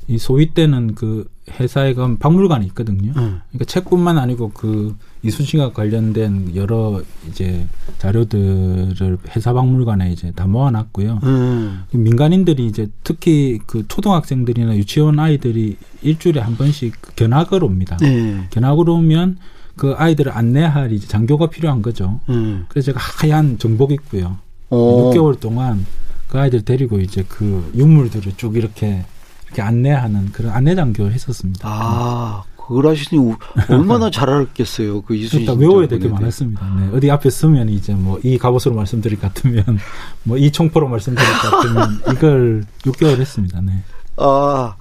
이 0.08 0.18
소위 0.18 0.48
때는 0.54 0.96
그 0.96 1.28
회사에 1.60 1.94
가면 1.94 2.18
박물관이 2.18 2.66
있거든요. 2.68 3.14
응. 3.18 3.42
그러니까 3.50 3.66
책뿐만 3.66 4.18
아니고 4.18 4.52
그 4.54 4.96
이순신과 5.24 5.74
관련된 5.74 6.56
여러 6.56 7.02
이제 7.28 7.68
자료들을 8.00 9.18
회사 9.36 9.54
박물관에 9.54 10.12
이제 10.12 10.32
다 10.32 10.48
모아놨고요. 10.48 11.20
음. 11.24 11.84
민간인들이 11.92 12.66
이제 12.66 12.88
특히 13.04 13.60
그 13.66 13.88
초등학생들이나 13.88 14.76
유치원 14.76 15.20
아이들이 15.20 15.78
일주일에 16.02 16.42
한 16.42 16.56
번씩 16.56 16.94
그 17.00 17.16
견학을 17.16 17.64
옵니다. 17.64 17.98
네. 17.98 18.48
견학을 18.50 18.90
오면 18.90 19.38
그 19.76 19.94
아이들을 19.94 20.32
안내할 20.32 20.92
이제 20.92 21.08
장교가 21.08 21.50
필요한 21.50 21.82
거죠. 21.82 22.20
음. 22.30 22.66
그래서 22.70 22.88
제가 22.88 23.00
하얀 23.00 23.58
정복 23.58 23.92
입고요. 23.92 24.38
어. 24.70 25.12
6개월 25.14 25.40
동안 25.40 25.86
그 26.28 26.40
아이들 26.40 26.64
데리고 26.64 27.00
이제 27.00 27.24
그 27.28 27.72
유물들을 27.76 28.34
쭉 28.38 28.56
이렇게 28.56 29.06
이렇게 29.46 29.62
안내하는 29.62 30.32
그런 30.32 30.52
안내 30.52 30.76
장 30.76 30.94
교를 30.94 31.14
했었습니다. 31.14 31.68
아, 31.70 32.44
그걸 32.58 32.88
하시니 32.88 33.20
우- 33.22 33.36
얼마나 33.70 34.10
잘 34.10 34.30
알았겠어요. 34.30 35.02
그 35.04 35.16
이순신 35.16 35.42
일단 35.42 35.58
외워야 35.58 35.88
될게 35.88 36.06
장군에 36.08 36.20
많았습니다. 36.22 36.76
네. 36.80 36.90
어디 36.98 37.12
앞에 37.12 37.30
쓰면 37.30 37.70
이제 37.70 37.94
뭐 37.94 38.20
이 38.24 38.38
갑옷으로 38.38 38.74
말씀드릴 38.76 39.20
것 39.20 39.34
같으면 39.34 39.64
뭐 40.24 40.38
이 40.38 40.52
총포로 40.52 40.88
말씀드릴 40.88 41.28
것 41.30 41.52
같으면 41.52 42.02
이걸 42.12 42.64
6개월 42.84 43.20
했습니다. 43.20 43.62
네. 43.62 43.84
아, 44.18 44.76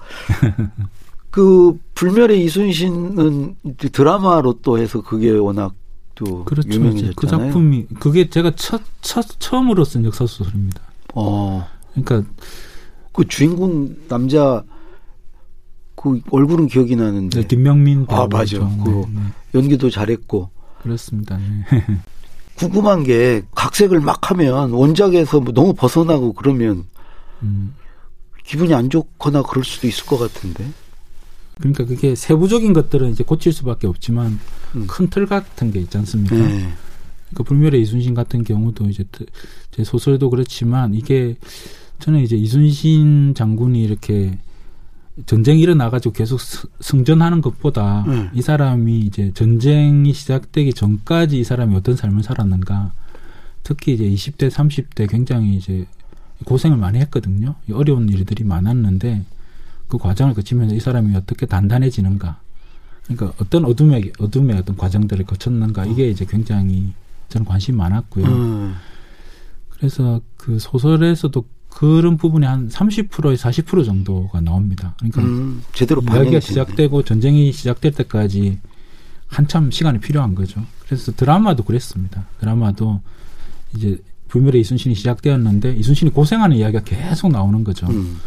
그 1.29 1.77
불멸의 1.95 2.43
이순신은 2.45 3.55
드라마로 3.91 4.59
또 4.61 4.77
해서 4.79 5.01
그게 5.01 5.31
워낙 5.31 5.73
또 6.15 6.45
그렇죠. 6.45 6.69
유명해졌잖아요. 6.69 7.13
그 7.15 7.27
작품이 7.27 7.85
그게 7.99 8.29
제가 8.29 8.53
첫, 8.55 8.81
첫 9.01 9.25
처음으로 9.39 9.83
쓴 9.83 10.05
역사 10.05 10.25
소설입니다. 10.25 10.79
어, 11.13 11.67
그러니까 11.93 12.23
그 13.15 13.25
주인공 13.27 13.95
남자 14.07 14.63
그 15.95 16.19
얼굴은 16.31 16.67
기억이 16.67 16.95
나는데 16.95 17.41
네, 17.41 17.47
김명민 17.47 18.05
아. 18.09 18.27
맞아. 18.29 18.59
그- 18.59 18.89
네, 18.89 19.05
네. 19.15 19.21
연기도 19.53 19.89
잘했고 19.89 20.49
그렇습니다. 20.81 21.37
네. 21.37 21.43
궁금한 22.55 23.03
게 23.03 23.41
각색을 23.53 23.99
막 24.01 24.29
하면 24.31 24.71
원작에서 24.71 25.39
뭐 25.41 25.53
너무 25.53 25.73
벗어나고 25.73 26.33
그러면 26.33 26.83
음. 27.43 27.73
기분이 28.45 28.73
안 28.73 28.89
좋거나 28.89 29.41
그럴 29.43 29.63
수도 29.63 29.87
있을 29.87 30.05
것 30.05 30.17
같은데. 30.17 30.65
그러니까 31.57 31.85
그게 31.85 32.15
세부적인 32.15 32.73
것들은 32.73 33.09
이제 33.11 33.23
고칠 33.23 33.51
수밖에 33.53 33.87
없지만 33.87 34.39
음. 34.75 34.87
큰틀 34.87 35.25
같은 35.25 35.71
게 35.71 35.79
있지 35.79 35.97
않습니까? 35.97 36.35
네. 36.35 36.43
그러니까 37.29 37.43
불멸의 37.45 37.81
이순신 37.81 38.13
같은 38.13 38.43
경우도 38.43 38.85
이제 38.89 39.03
트- 39.11 39.25
제 39.71 39.83
소설도 39.83 40.29
그렇지만 40.29 40.93
이게 40.93 41.35
저는 41.99 42.19
이제 42.21 42.35
이순신 42.35 43.33
장군이 43.35 43.83
이렇게 43.83 44.37
전쟁이 45.25 45.61
일어나가지고 45.61 46.13
계속 46.13 46.39
스- 46.41 46.67
승전하는 46.81 47.41
것보다 47.41 48.03
음. 48.07 48.29
이 48.33 48.41
사람이 48.41 48.99
이제 48.99 49.31
전쟁이 49.33 50.11
시작되기 50.13 50.73
전까지 50.73 51.39
이 51.39 51.43
사람이 51.43 51.75
어떤 51.75 51.95
삶을 51.95 52.21
살았는가 52.23 52.91
특히 53.63 53.93
이제 53.93 54.03
20대, 54.09 54.49
30대 54.51 55.09
굉장히 55.09 55.55
이제 55.55 55.85
고생을 56.43 56.77
많이 56.77 56.99
했거든요. 56.99 57.55
어려운 57.71 58.09
일들이 58.09 58.43
많았는데 58.43 59.23
그 59.87 59.97
과정을 59.97 60.33
거치면서 60.33 60.75
이 60.75 60.79
사람이 60.79 61.15
어떻게 61.15 61.45
단단해지는가. 61.45 62.39
그러니까 63.05 63.33
어떤 63.41 63.65
어둠의 63.65 64.11
어둠의 64.19 64.57
어떤 64.57 64.75
과정들을 64.75 65.25
거쳤는가 65.25 65.85
이게 65.85 66.09
이제 66.09 66.25
굉장히 66.25 66.93
저는 67.29 67.45
관심이 67.45 67.77
많았고요. 67.77 68.25
음. 68.25 68.75
그래서 69.69 70.21
그 70.37 70.59
소설에서도 70.59 71.45
그런 71.75 72.15
부분이 72.15 72.45
한 72.45 72.69
30%에서 72.69 73.49
40% 73.49 73.85
정도가 73.85 74.39
나옵니다. 74.39 74.95
그러니까 74.97 75.21
음, 75.23 75.61
제대로 75.73 76.01
이야기가 76.01 76.39
시작되고 76.39 77.03
전쟁이 77.03 77.51
시작될 77.51 77.91
때까지 77.91 78.59
한참 79.27 79.69
시간이 79.71 79.99
필요한 79.99 80.35
거죠. 80.35 80.61
그래서 80.85 81.11
드라마도 81.11 81.63
그랬습니다. 81.63 82.27
드라마도 82.39 83.01
이제 83.75 83.97
불멸의 84.29 84.61
이순신이 84.61 84.95
시작되었는데 84.95 85.73
이순신이 85.73 86.11
고생하는 86.11 86.55
이야기가 86.55 86.83
계속 86.85 87.29
나오는 87.29 87.61
거죠. 87.65 87.87
음. 87.87 88.19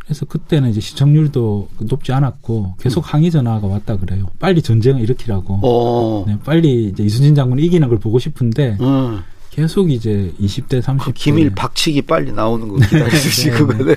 그래서 0.00 0.26
그때는 0.26 0.70
이제 0.70 0.80
시청률도 0.80 1.68
높지 1.82 2.10
않았고 2.10 2.74
계속 2.80 3.14
항의 3.14 3.30
전화가 3.30 3.68
왔다 3.68 3.98
그래요. 3.98 4.26
빨리 4.40 4.62
전쟁을 4.62 5.00
일으키라고. 5.02 5.60
어. 5.62 6.24
네, 6.26 6.36
빨리 6.44 6.86
이제 6.86 7.04
이순신 7.04 7.36
장군이 7.36 7.62
이기는 7.66 7.88
걸 7.88 8.00
보고 8.00 8.18
싶은데 8.18 8.78
음. 8.80 9.22
계속 9.50 9.90
이제 9.90 10.32
20대, 10.40 10.80
30대 10.80 11.04
그 11.04 11.12
기밀 11.12 11.50
박치기 11.50 12.02
빨리 12.02 12.32
나오는 12.32 12.68
거 12.68 12.76
기다리듯이 12.76 13.50
네, 13.50 13.58
그거는 13.58 13.94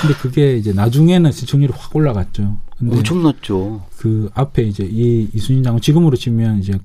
근데 0.00 0.14
그게 0.20 0.56
이제 0.56 0.72
나중에는 0.72 1.30
시청률이 1.32 1.72
확 1.76 1.94
올라갔죠. 1.94 2.56
근데 2.78 2.96
엄청났죠. 2.96 3.86
그 3.96 4.28
앞에 4.34 4.62
이제 4.64 4.84
이 4.84 5.28
이순신 5.32 5.62
장군 5.62 5.80
지금으로 5.80 6.16
치면 6.16 6.58
이제 6.58 6.78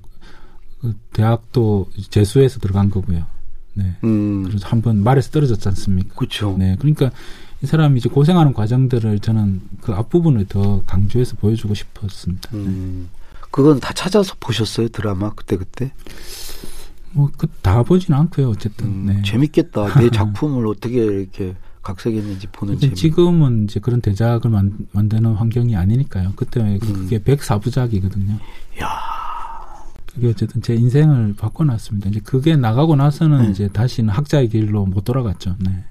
그 0.79 0.95
대학도 1.13 1.89
재수해서 2.09 2.59
들어간 2.59 2.89
거고요. 2.89 3.25
네. 3.73 3.95
음. 4.03 4.43
그래서 4.43 4.67
한 4.67 4.81
번 4.81 5.03
말에서 5.03 5.31
떨어졌지 5.31 5.67
않습니까? 5.69 6.15
그렇죠. 6.15 6.55
네. 6.57 6.75
그러니까 6.79 7.11
이 7.63 7.65
사람이 7.67 7.99
이제 7.99 8.09
고생하는 8.09 8.53
과정들을 8.53 9.19
저는 9.19 9.61
그 9.81 9.93
앞부분을 9.93 10.45
더 10.45 10.81
강조해서 10.85 11.35
보여주고 11.37 11.73
싶었습니다. 11.73 12.49
음. 12.53 13.09
그건 13.51 13.79
다 13.79 13.93
찾아서 13.93 14.33
보셨어요 14.39 14.87
드라마 14.89 15.31
그때 15.33 15.57
그때. 15.57 15.91
뭐그다 17.13 17.83
보지는 17.83 18.19
않고요. 18.19 18.49
어쨌든 18.49 18.87
음, 18.87 19.05
네. 19.07 19.21
재밌겠다. 19.23 19.99
내 19.99 20.09
작품을 20.11 20.67
어떻게 20.67 21.03
이렇게 21.03 21.55
각색했는지 21.83 22.47
보는 22.47 22.79
재미. 22.79 22.95
지금은 22.95 23.65
이제 23.65 23.79
그런 23.79 24.01
대작을 24.01 24.49
만, 24.49 24.77
만드는 24.91 25.33
환경이 25.33 25.75
아니니까요. 25.75 26.33
그때 26.35 26.61
음. 26.61 26.79
그게 26.79 27.19
104부작이거든요. 27.19 28.37
야. 28.81 28.87
그게 30.13 30.27
어쨌든 30.29 30.61
제 30.61 30.75
인생을 30.75 31.35
바꿔놨습니다. 31.37 32.09
이제 32.09 32.19
그게 32.23 32.55
나가고 32.55 32.95
나서는 32.95 33.43
네. 33.43 33.51
이제 33.51 33.67
다시는 33.69 34.09
학자의 34.13 34.49
길로 34.49 34.85
못 34.85 35.03
돌아갔죠. 35.05 35.55
네. 35.59 35.83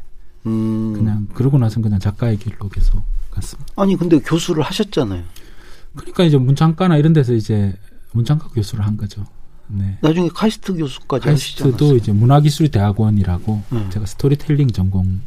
음. 0.46 0.92
그냥 0.94 1.26
그러고 1.34 1.58
나서는 1.58 1.82
그냥 1.82 1.98
작가의 2.00 2.36
길로 2.36 2.68
계속 2.68 3.02
갔습니다. 3.30 3.72
아니 3.76 3.96
근데 3.96 4.18
교수를 4.18 4.62
하셨잖아요. 4.62 5.22
그러니까 5.96 6.24
이제 6.24 6.36
문창과나 6.38 6.96
이런 6.98 7.12
데서 7.12 7.32
이제 7.32 7.74
문창과 8.12 8.48
교수를 8.48 8.86
한 8.86 8.96
거죠. 8.96 9.24
네. 9.72 9.98
나중에 10.00 10.28
카이스트 10.34 10.74
교수까지? 10.74 11.24
카이스트도 11.26 11.96
이제 11.96 12.12
문화기술대학원이라고 12.12 13.62
네. 13.70 13.90
제가 13.90 14.06
스토리텔링 14.06 14.70
전공 14.72 15.20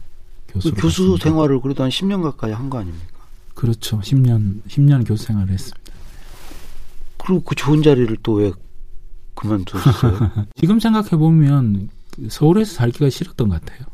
그 0.47 0.53
교수로 0.53 0.75
교수 0.75 1.01
갔습니다. 1.03 1.23
생활을 1.23 1.61
그래도 1.61 1.83
한 1.83 1.89
10년 1.89 2.21
가까이 2.21 2.51
한 2.51 2.69
거 2.69 2.79
아닙니까? 2.79 3.07
그만두셨어요? 9.35 10.31
지금 10.59 10.79
생각해 10.79 11.09
보면 11.11 11.89
서울에서 12.29 12.73
살기가 12.73 13.09
싫었던 13.09 13.49
것 13.49 13.59
같아요. 13.61 13.85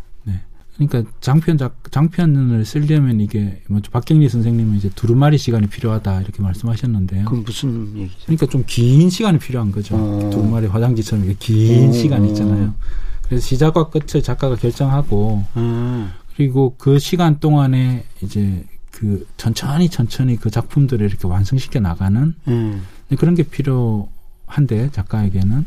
네. 0.80 0.88
그러니까 0.88 1.12
장편 1.22 1.58
작 1.58 1.76
장편을 1.92 2.64
쓰려면 2.66 3.20
이게 3.20 3.62
뭐 3.68 3.82
박경리 3.92 4.30
선생님은 4.30 4.78
이제 4.78 4.90
두루마리 4.96 5.38
시간이 5.38 5.68
필요하다 5.68 6.22
이렇게 6.22 6.42
말씀하셨는데요. 6.42 7.26
그럼 7.26 7.44
무슨 7.44 7.98
얘기죠? 7.98 8.18
그러니까 8.26 8.46
좀 8.48 8.64
긴 8.66 9.10
시간이 9.10 9.40
필요한 9.40 9.72
거죠. 9.72 9.96
어. 9.96 10.30
두루마리 10.32 10.68
화장지처럼 10.68 11.26
이렇게 11.26 11.54
긴 11.54 11.90
어. 11.90 11.92
시간 11.92 12.26
있잖아요. 12.26 12.74
그래서 13.24 13.46
시작과 13.46 13.90
끝을 13.90 14.24
작가가 14.24 14.56
결정하고 14.56 15.44
음. 15.58 16.12
그리고 16.36 16.76
그 16.78 16.98
시간 17.00 17.40
동안에 17.40 18.06
이제 18.22 18.64
그 18.92 19.28
천천히 19.38 19.90
천천히 19.90 20.36
그 20.38 20.50
작품들을 20.50 21.06
이렇게 21.08 21.28
완성시켜 21.28 21.80
나가는 21.80 22.34
음. 22.48 22.84
그런 23.18 23.36
게 23.36 23.44
필요한데 23.44 24.92
작가에게는 24.92 25.66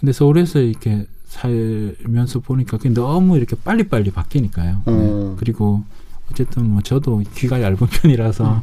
근데 0.00 0.12
서울에서 0.12 0.60
이렇게 0.60 1.06
살면서 1.26 2.40
보니까 2.40 2.76
그게 2.78 2.90
너무 2.90 3.36
이렇게 3.36 3.56
빨리빨리 3.56 4.10
바뀌니까요. 4.10 4.82
어. 4.86 4.90
네. 4.90 5.36
그리고 5.38 5.82
어쨌든 6.30 6.70
뭐 6.70 6.82
저도 6.82 7.22
귀가 7.34 7.60
얇은 7.62 7.76
편이라서 7.86 8.54
음. 8.54 8.60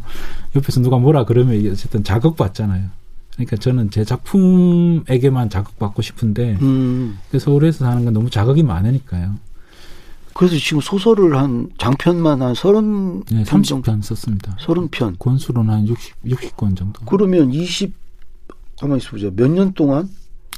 옆에서 0.55 0.82
누가 0.82 0.98
뭐라 0.98 1.25
그러면 1.25 1.55
이게 1.55 1.70
어쨌든 1.70 2.03
자극받잖아요. 2.03 2.89
그러니까 3.36 3.58
저는 3.58 3.89
제 3.89 4.03
작품에게만 4.05 5.50
자극받고 5.50 6.01
싶은데 6.01 6.58
음. 6.62 7.17
그 7.32 7.39
서울에서 7.39 7.86
사는 7.86 8.03
건 8.05 8.13
너무 8.13 8.29
자극이 8.29 8.63
많으니까요. 8.63 9.36
그래서 10.36 10.55
지금 10.58 10.82
소설을 10.82 11.36
한 11.38 11.70
장편만 11.77 12.41
한 12.41 12.55
서른 12.55 13.24
네, 13.25 13.43
편 13.43 13.62
정도, 13.62 13.91
30편 13.91 14.01
썼습니다. 14.01 14.58
서른 14.60 14.88
편. 14.89 15.15
권수로는 15.20 15.74
한 15.74 15.88
60, 15.88 16.24
60권 16.24 16.75
정도. 16.75 17.01
그러면 17.05 17.51
20 17.53 17.93
가만 18.79 18.98
있어 18.98 19.12
보자. 19.12 19.29
몇 19.36 19.48
년 19.51 19.74
동안? 19.74 20.10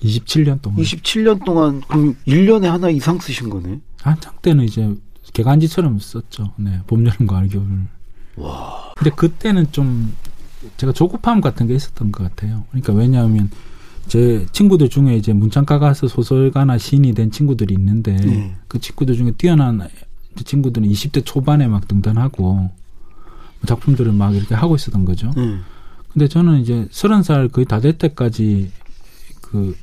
27년 0.02 0.62
동안. 0.62 0.80
27년 0.80 1.44
동안 1.46 1.82
그럼 1.88 2.16
1년에 2.28 2.66
하나 2.66 2.90
이상 2.90 3.20
쓰신 3.20 3.50
거네. 3.50 3.80
한창 4.02 4.34
때는 4.42 4.66
이제 4.66 4.94
개간지처럼 5.34 6.00
썼죠. 6.00 6.54
네, 6.58 6.80
봄, 6.88 7.06
여름, 7.06 7.28
가을, 7.28 7.48
겨울. 7.50 7.66
와. 8.36 8.94
근데 8.98 9.10
그때는 9.16 9.72
좀 9.72 10.14
제가 10.78 10.94
조급함 10.94 11.42
같은 11.42 11.68
게 11.68 11.75
있었던 11.75 12.12
것 12.12 12.24
같아요. 12.24 12.66
그러니까 12.70 12.94
왜냐하면 12.94 13.50
제 14.08 14.46
친구들 14.52 14.90
중에 14.90 15.16
이제 15.16 15.34
문창가 15.34 15.80
가서 15.80 16.08
소설가나 16.08 16.78
시인이 16.78 17.14
된 17.14 17.32
친구들이 17.32 17.74
있는데 17.74 18.16
네. 18.16 18.56
그 18.68 18.80
친구들 18.80 19.16
중에 19.16 19.32
뛰어난 19.32 19.88
친구들은 20.44 20.88
20대 20.88 21.24
초반에 21.25 21.68
막 21.68 21.88
등단하고 21.88 22.70
작품들을 23.66 24.12
막 24.12 24.36
이렇게 24.36 24.54
하고 24.54 24.75
있었던 24.75 25.06
거죠. 25.06 25.32
네. 25.36 25.58
근데 26.14 26.28
저는 26.28 26.60
이제 26.62 26.88
서른 26.92 27.24
살 27.24 27.48
거의 27.48 27.66
다 27.66 27.80
될 27.80 27.94
때까지 27.98 28.72
그 29.42 29.75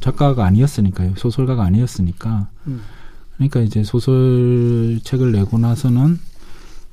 작가가 0.00 0.44
아니었으니까요. 0.44 1.14
소설가가 1.16 1.64
아니었으니까. 1.64 2.48
음. 2.66 2.82
그러니까 3.36 3.60
이제 3.60 3.82
소설책을 3.82 5.32
내고 5.32 5.58
나서는 5.58 6.18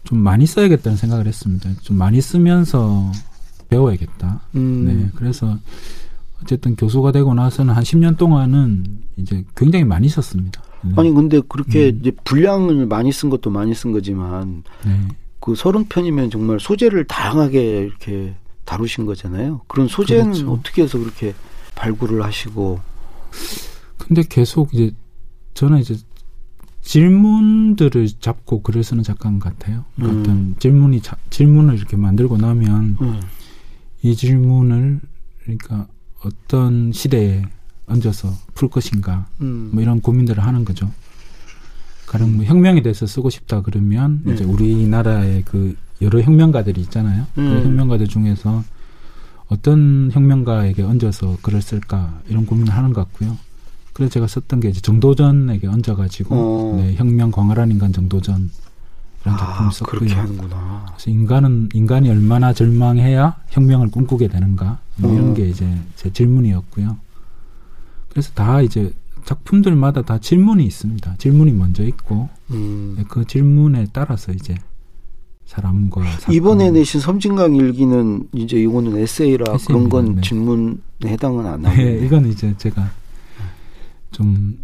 좀 0.04 0.18
많이 0.20 0.46
써야겠다는 0.46 0.98
생각을 0.98 1.28
했습니다. 1.28 1.70
좀 1.82 1.98
많이 1.98 2.22
쓰면서 2.22 3.12
배워야겠다. 3.70 4.42
음. 4.56 4.86
네. 4.86 5.10
그래서 5.16 5.58
어쨌든 6.42 6.76
교수가 6.76 7.14
되고 7.14 7.34
나서는 7.34 7.74
한 7.74 7.84
10년 7.84 8.18
동안은 8.18 8.86
이제 9.18 9.46
굉장히 9.56 9.86
많이 9.86 10.10
썼습니다. 10.10 10.62
네. 10.82 10.92
아니 10.98 11.12
근데 11.12 11.42
그렇게 11.48 11.90
음. 11.90 12.00
이제 12.02 12.12
분량을 12.26 12.86
많이 12.88 13.12
쓴 13.12 13.30
것도 13.30 13.50
많이 13.50 13.74
쓴 13.74 13.94
거지만 13.94 14.64
네. 14.86 15.00
그 15.40 15.56
서른 15.56 15.86
편이면 15.88 16.30
정말 16.30 16.60
소재를 16.60 17.06
다양하게 17.06 17.80
이렇게 17.80 18.36
다루신 18.66 19.06
거잖아요. 19.06 19.62
그런 19.68 19.88
소재는 19.88 20.32
그렇죠. 20.32 20.52
어떻게 20.52 20.84
해서 20.84 20.98
그렇게 21.00 21.34
발굴을 21.76 22.24
하시고 22.24 22.80
근데 23.98 24.24
계속 24.28 24.74
이제 24.74 24.92
저는 25.54 25.80
이제 25.80 25.96
질문들을 26.82 28.10
잡고 28.20 28.62
글을 28.62 28.84
쓰는 28.84 29.04
작가인 29.04 29.40
것 29.40 29.58
같아요. 29.58 29.86
음. 30.02 30.06
어떤 30.22 30.56
질문이 30.60 31.02
자- 31.02 31.18
질문을 31.30 31.76
이렇게 31.76 31.96
만들고 31.98 32.38
나면 32.38 32.98
음. 33.02 33.22
이 34.02 34.16
질문을 34.16 35.00
그러니까 35.44 35.88
어떤 36.24 36.92
시대에 36.92 37.44
얹어서 37.88 38.34
풀 38.54 38.70
것인가 38.70 39.28
음. 39.42 39.70
뭐 39.74 39.82
이런 39.82 40.02
고민들을 40.02 40.44
하는 40.44 40.66
거죠. 40.66 40.92
가령 42.06 42.36
뭐 42.36 42.46
혁명에 42.46 42.82
대해서 42.82 43.06
쓰고 43.08 43.30
싶다 43.30 43.62
그러면 43.62 44.22
네. 44.24 44.34
이제 44.34 44.44
우리나라의 44.44 45.44
그 45.46 45.76
여러 46.02 46.22
혁명가들이 46.22 46.82
있잖아요. 46.82 47.26
그 47.36 47.42
음. 47.42 47.64
혁명가들 47.64 48.08
중에서 48.08 48.64
어떤 49.54 50.10
혁명가에게 50.12 50.82
얹어서 50.82 51.38
글을 51.44 51.62
쓸까 51.62 52.22
이런 52.28 52.46
고민을 52.46 52.74
하는 52.74 52.92
것 52.92 53.02
같고요. 53.06 53.38
그래서 53.94 54.12
제가 54.12 54.26
썼던 54.26 54.60
게 54.60 54.70
이제 54.70 54.82
정도전에게 54.82 55.68
얹어가지고 55.68 56.36
어. 56.36 56.76
네, 56.78 56.96
혁명 56.96 57.30
광활한 57.32 57.70
인간 57.70 57.94
정도전 57.94 58.50
이런 59.22 59.36
아, 59.36 59.38
작품을 59.38 59.72
썼고요. 59.72 60.00
그렇게 60.00 60.16
하는구나. 60.16 60.86
그래서 60.88 61.12
인간은 61.12 61.70
인간이 61.74 62.10
얼마나 62.10 62.52
절망해야 62.52 63.36
혁명을 63.50 63.92
꿈꾸게 63.92 64.28
되는가 64.28 64.80
뭐 64.96 65.12
어. 65.12 65.14
이런 65.14 65.34
게 65.36 65.48
이제 65.48 65.68
제 65.96 66.12
질문이었고요. 66.12 66.98
그래서 68.10 68.32
다 68.34 68.62
이제 68.62 68.92
작품들마다 69.24 70.02
다 70.02 70.18
질문이 70.18 70.66
있습니다. 70.66 71.16
질문이 71.18 71.52
먼저 71.52 71.84
있고 71.84 72.30
음. 72.50 72.96
네, 72.98 73.06
그 73.08 73.26
질문에 73.26 73.88
따라서 73.94 74.32
이제 74.32 74.56
사람과 75.54 76.04
사건, 76.18 76.36
이번에 76.36 76.72
내신 76.72 77.00
섬진강 77.00 77.56
일기는 77.56 78.28
이제 78.34 78.58
이거는 78.58 78.98
에세이라 78.98 79.58
그런 79.68 79.88
건 79.88 80.06
에세이입니다. 80.06 80.22
네. 80.22 80.28
질문에 80.28 80.78
해당은 81.06 81.46
안 81.46 81.62
네, 81.62 81.70
하고 81.70 82.06
이건 82.06 82.32
이제 82.32 82.56
제가 82.58 82.90
좀 84.12 84.58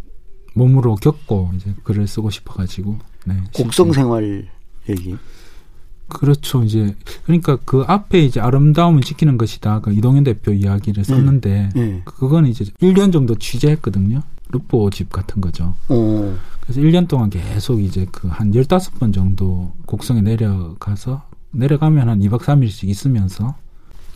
몸으로 0.55 0.95
겪고 0.95 1.51
이제 1.55 1.73
글을 1.83 2.07
쓰고 2.07 2.31
싶어가지고 2.31 2.97
네, 3.25 3.35
곡성 3.53 3.93
생활 3.93 4.47
얘기. 4.89 5.15
그렇죠. 6.09 6.63
이제 6.63 6.95
그러니까 7.25 7.57
그 7.65 7.83
앞에 7.87 8.19
이제 8.19 8.39
아름다움을 8.39 9.01
지키는 9.01 9.37
것이다. 9.37 9.81
그 9.81 9.93
이동현 9.93 10.23
대표 10.23 10.51
이야기를 10.51 11.03
썼는데 11.05 11.69
예. 11.75 12.01
그건 12.05 12.47
이제 12.47 12.65
1년 12.81 13.13
정도 13.13 13.35
취재했거든요. 13.35 14.21
루포 14.51 14.89
집 14.89 15.11
같은 15.11 15.41
거죠. 15.41 15.75
어. 15.89 16.35
그래서 16.61 16.81
1년 16.81 17.07
동안 17.07 17.29
계속 17.29 17.79
이제 17.81 18.05
그 18.11 18.27
한 18.27 18.51
15번 18.51 19.13
정도 19.13 19.71
곡성에 19.85 20.21
내려가서 20.21 21.23
내려가면 21.51 22.09
한 22.09 22.19
2박 22.19 22.39
3일씩 22.41 22.87
있으면서 22.89 23.55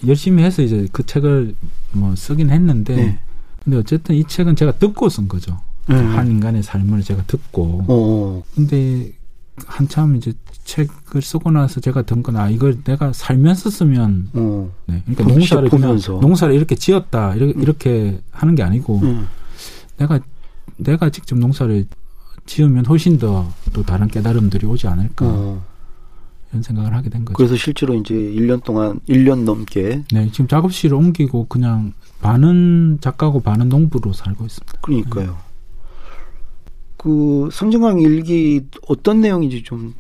열심히 0.08 0.44
해서 0.44 0.62
이제 0.62 0.88
그 0.92 1.06
책을 1.06 1.56
뭐 1.94 2.16
쓰긴 2.16 2.50
했는데 2.50 2.96
네. 2.96 3.20
근데 3.64 3.78
어쨌든 3.78 4.16
이 4.16 4.24
책은 4.26 4.56
제가 4.56 4.74
듣고 4.74 5.10
쓴 5.10 5.28
거죠. 5.28 5.60
네. 5.88 5.96
한 5.96 6.28
인간의 6.28 6.64
삶을 6.64 7.02
제가 7.04 7.24
듣고 7.24 7.86
어. 7.88 8.44
근데 8.56 9.12
한참 9.66 10.16
이제 10.16 10.34
책을 10.64 11.22
쓰고 11.22 11.52
나서 11.52 11.80
제가 11.80 12.02
든건 12.04 12.38
아 12.38 12.50
이걸 12.50 12.84
내가 12.84 13.14
살면서 13.14 13.70
쓰면 13.70 14.30
어. 14.34 14.72
네. 14.88 15.04
그러니까 15.06 15.24
농사를 15.36 15.70
보면서. 15.70 16.14
농사를 16.20 16.54
이렇게 16.56 16.76
지었다 16.76 17.36
이렇게, 17.36 17.60
이렇게 17.60 18.22
하는 18.32 18.56
게 18.56 18.64
아니고 18.64 19.00
음. 19.04 19.28
내가 19.98 20.20
내가 20.78 21.10
직접 21.10 21.38
농사를 21.38 21.86
지으면 22.46 22.86
훨씬 22.86 23.18
더 23.18 23.48
또 23.74 23.84
다른 23.84 24.08
깨달음들이 24.08 24.66
오지 24.68 24.88
않을까 24.88 25.26
어. 25.26 25.62
이런 26.52 26.62
생각을 26.62 26.94
하게 26.94 27.10
된 27.10 27.26
거죠. 27.26 27.36
그래서 27.36 27.56
실제로 27.56 27.96
이제 27.96 28.14
1년 28.14 28.64
동안 28.64 29.00
1년 29.10 29.44
넘게 29.44 30.04
네, 30.12 30.30
지금 30.32 30.48
작업실을 30.48 30.96
옮기고 30.96 31.48
그냥 31.48 31.94
반은 32.22 33.00
작가고 33.02 33.42
반은 33.42 33.70
농부로 33.70 34.14
살고 34.14 34.46
있습니다. 34.46 34.74
그러니까요. 34.82 35.38
그 37.04 37.50
섬진강 37.52 38.00
일기 38.00 38.62
어떤 38.88 39.20
내용인지 39.20 39.64
좀 39.64 39.94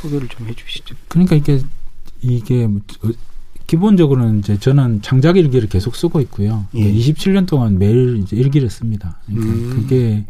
소개를 0.00 0.28
좀 0.28 0.46
해주시죠. 0.46 0.94
그러니까 1.08 1.34
이게 1.34 1.60
이게 2.22 2.66
뭐 2.68 2.80
어, 3.02 3.10
기본적으로는 3.66 4.38
이제 4.38 4.56
저는 4.56 5.02
창작 5.02 5.36
일기를 5.36 5.68
계속 5.68 5.96
쓰고 5.96 6.20
있고요. 6.22 6.66
예. 6.76 6.92
27년 6.92 7.48
동안 7.48 7.78
매일 7.78 8.18
이제 8.22 8.36
일기를 8.36 8.70
씁니다. 8.70 9.18
그러니까 9.26 9.52
음. 9.52 9.70
그게 9.70 10.24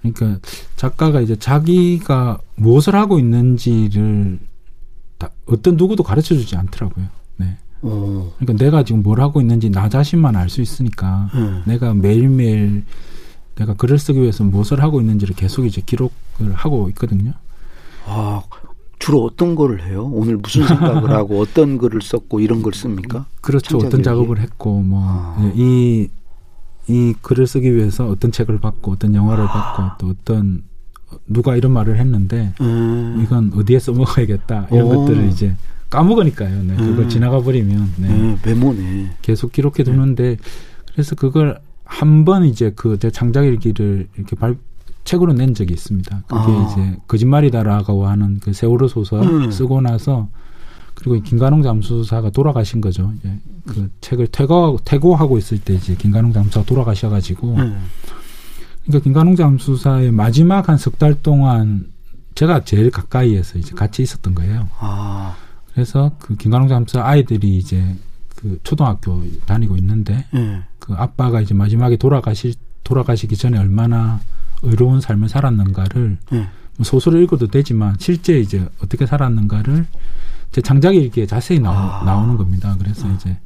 그러니까 0.00 0.40
작가가 0.76 1.20
이제 1.20 1.36
자기가 1.36 2.38
무엇을 2.56 2.94
하고 2.94 3.18
있는지를 3.18 4.38
다 5.18 5.28
어떤 5.44 5.76
누구도 5.76 6.02
가르쳐 6.02 6.34
주지 6.34 6.56
않더라고요. 6.56 7.06
네. 7.36 7.58
어. 7.82 8.32
그러니까 8.38 8.64
내가 8.64 8.84
지금 8.84 9.02
뭘 9.02 9.20
하고 9.20 9.42
있는지 9.42 9.68
나 9.68 9.90
자신만 9.90 10.34
알 10.34 10.48
수 10.48 10.62
있으니까 10.62 11.28
음. 11.34 11.62
내가 11.66 11.92
매일매일 11.92 12.84
내가 13.56 13.74
글을 13.74 13.98
쓰기 13.98 14.20
위해서 14.20 14.44
무엇을 14.44 14.82
하고 14.82 15.00
있는지를 15.00 15.34
계속 15.34 15.66
이제 15.66 15.82
기록을 15.84 16.52
하고 16.54 16.88
있거든요. 16.90 17.32
아, 18.06 18.42
주로 18.98 19.24
어떤 19.24 19.54
거를 19.54 19.84
해요? 19.84 20.08
오늘 20.12 20.36
무슨 20.36 20.66
생각을 20.66 21.10
하고 21.10 21.40
어떤 21.42 21.78
글을 21.78 22.02
썼고 22.02 22.40
이런 22.40 22.62
걸 22.62 22.72
씁니까? 22.74 23.26
그렇죠. 23.40 23.78
어떤? 23.78 24.02
작업을 24.02 24.40
했고 24.40 24.80
뭐 24.80 25.02
아. 25.02 25.52
이이 25.54 27.14
글을 27.22 27.46
쓰기 27.46 27.74
위해서 27.74 28.08
어떤 28.08 28.30
책을 28.32 28.60
받고 28.60 28.92
어떤 28.92 29.14
영화를 29.14 29.44
아. 29.44 29.48
받고 29.48 29.96
또 29.98 30.12
어떤 30.12 30.62
누가 31.26 31.56
이런 31.56 31.72
말을 31.72 31.98
했는데 31.98 32.54
음. 32.60 33.20
이건 33.24 33.52
어디에 33.54 33.78
써먹어야겠다 33.78 34.68
이런 34.70 34.86
오. 34.86 35.00
것들을 35.00 35.28
이제 35.28 35.56
까먹으니까요. 35.90 36.62
네, 36.62 36.76
그걸 36.76 37.04
음. 37.04 37.08
지나가 37.08 37.40
버리면 37.40 37.94
네, 37.96 38.08
네, 38.08 38.38
메모네. 38.44 39.16
계속 39.22 39.50
기록해 39.52 39.82
두는데 39.82 40.36
그래서 40.92 41.16
그걸 41.16 41.60
한 41.90 42.24
번 42.24 42.44
이제 42.44 42.70
그제 42.70 43.10
창작일기를 43.10 44.08
이렇게 44.16 44.36
발 44.36 44.56
책으로 45.04 45.32
낸 45.32 45.54
적이 45.54 45.74
있습니다. 45.74 46.22
그게 46.28 46.52
아. 46.52 46.68
이제 46.70 46.96
거짓말이다라고 47.08 48.06
하는 48.06 48.38
그 48.40 48.52
세월호 48.52 48.86
소설 48.88 49.22
음. 49.24 49.50
쓰고 49.50 49.80
나서 49.80 50.28
그리고 50.94 51.16
이 51.16 51.22
김관홍 51.22 51.62
잠수사가 51.62 52.30
돌아가신 52.30 52.80
거죠. 52.80 53.12
이제 53.18 53.34
그 53.66 53.90
책을 54.02 54.28
퇴거 54.28 54.78
퇴고하고 54.84 55.36
있을 55.38 55.58
때 55.58 55.74
이제 55.74 55.94
김관홍 55.96 56.32
잠수사가 56.32 56.64
돌아가셔가지고 56.66 57.54
음. 57.56 57.82
그러니까 58.84 59.02
김관홍 59.04 59.34
잠수사의 59.36 60.12
마지막 60.12 60.68
한 60.68 60.76
석 60.78 60.98
달 60.98 61.14
동안 61.22 61.86
제가 62.36 62.64
제일 62.64 62.90
가까이에서 62.90 63.58
이제 63.58 63.74
같이 63.74 64.02
있었던 64.02 64.34
거예요. 64.36 64.68
아, 64.78 65.34
그래서 65.74 66.12
그 66.20 66.36
김관홍 66.36 66.68
잠수사 66.68 67.02
아이들이 67.04 67.58
이제 67.58 67.96
그 68.40 68.58
초등학교 68.62 69.22
다니고 69.46 69.76
있는데 69.76 70.26
예. 70.34 70.62
그 70.78 70.94
아빠가 70.94 71.40
이제 71.40 71.54
마지막에 71.54 71.96
돌아가시 71.96 72.54
돌아가시기 72.84 73.36
전에 73.36 73.58
얼마나 73.58 74.20
의로운 74.62 75.00
삶을 75.00 75.28
살았는가를 75.28 76.18
예. 76.32 76.36
뭐 76.36 76.84
소설을 76.84 77.22
읽어도 77.22 77.46
되지만 77.48 77.96
실제 77.98 78.38
이제 78.40 78.66
어떻게 78.82 79.06
살았는가를 79.06 79.86
제 80.52 80.60
장작 80.60 80.96
일기에 80.96 81.26
자세히 81.26 81.60
나오, 81.60 81.74
아. 81.74 82.02
나오는 82.04 82.36
겁니다. 82.36 82.74
그래서 82.78 83.08
이제 83.12 83.36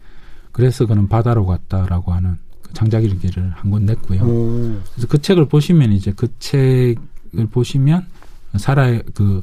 그래서 0.53 0.87
그는 0.87 1.09
바다로 1.09 1.45
갔다라고 1.45 2.13
하는 2.13 2.39
그 2.63 2.73
장작 2.73 3.05
일기를 3.05 3.51
한 3.55 3.71
권 3.71 3.85
냈고요. 3.87 4.23
오. 4.23 4.81
그래서 4.93 5.09
그 5.09 5.21
책을 5.21 5.47
보시면 5.49 5.93
이제 5.93 6.13
그 6.17 6.29
책을 6.39 7.49
보시면 7.51 8.07
살아의 8.57 9.03
그 9.15 9.43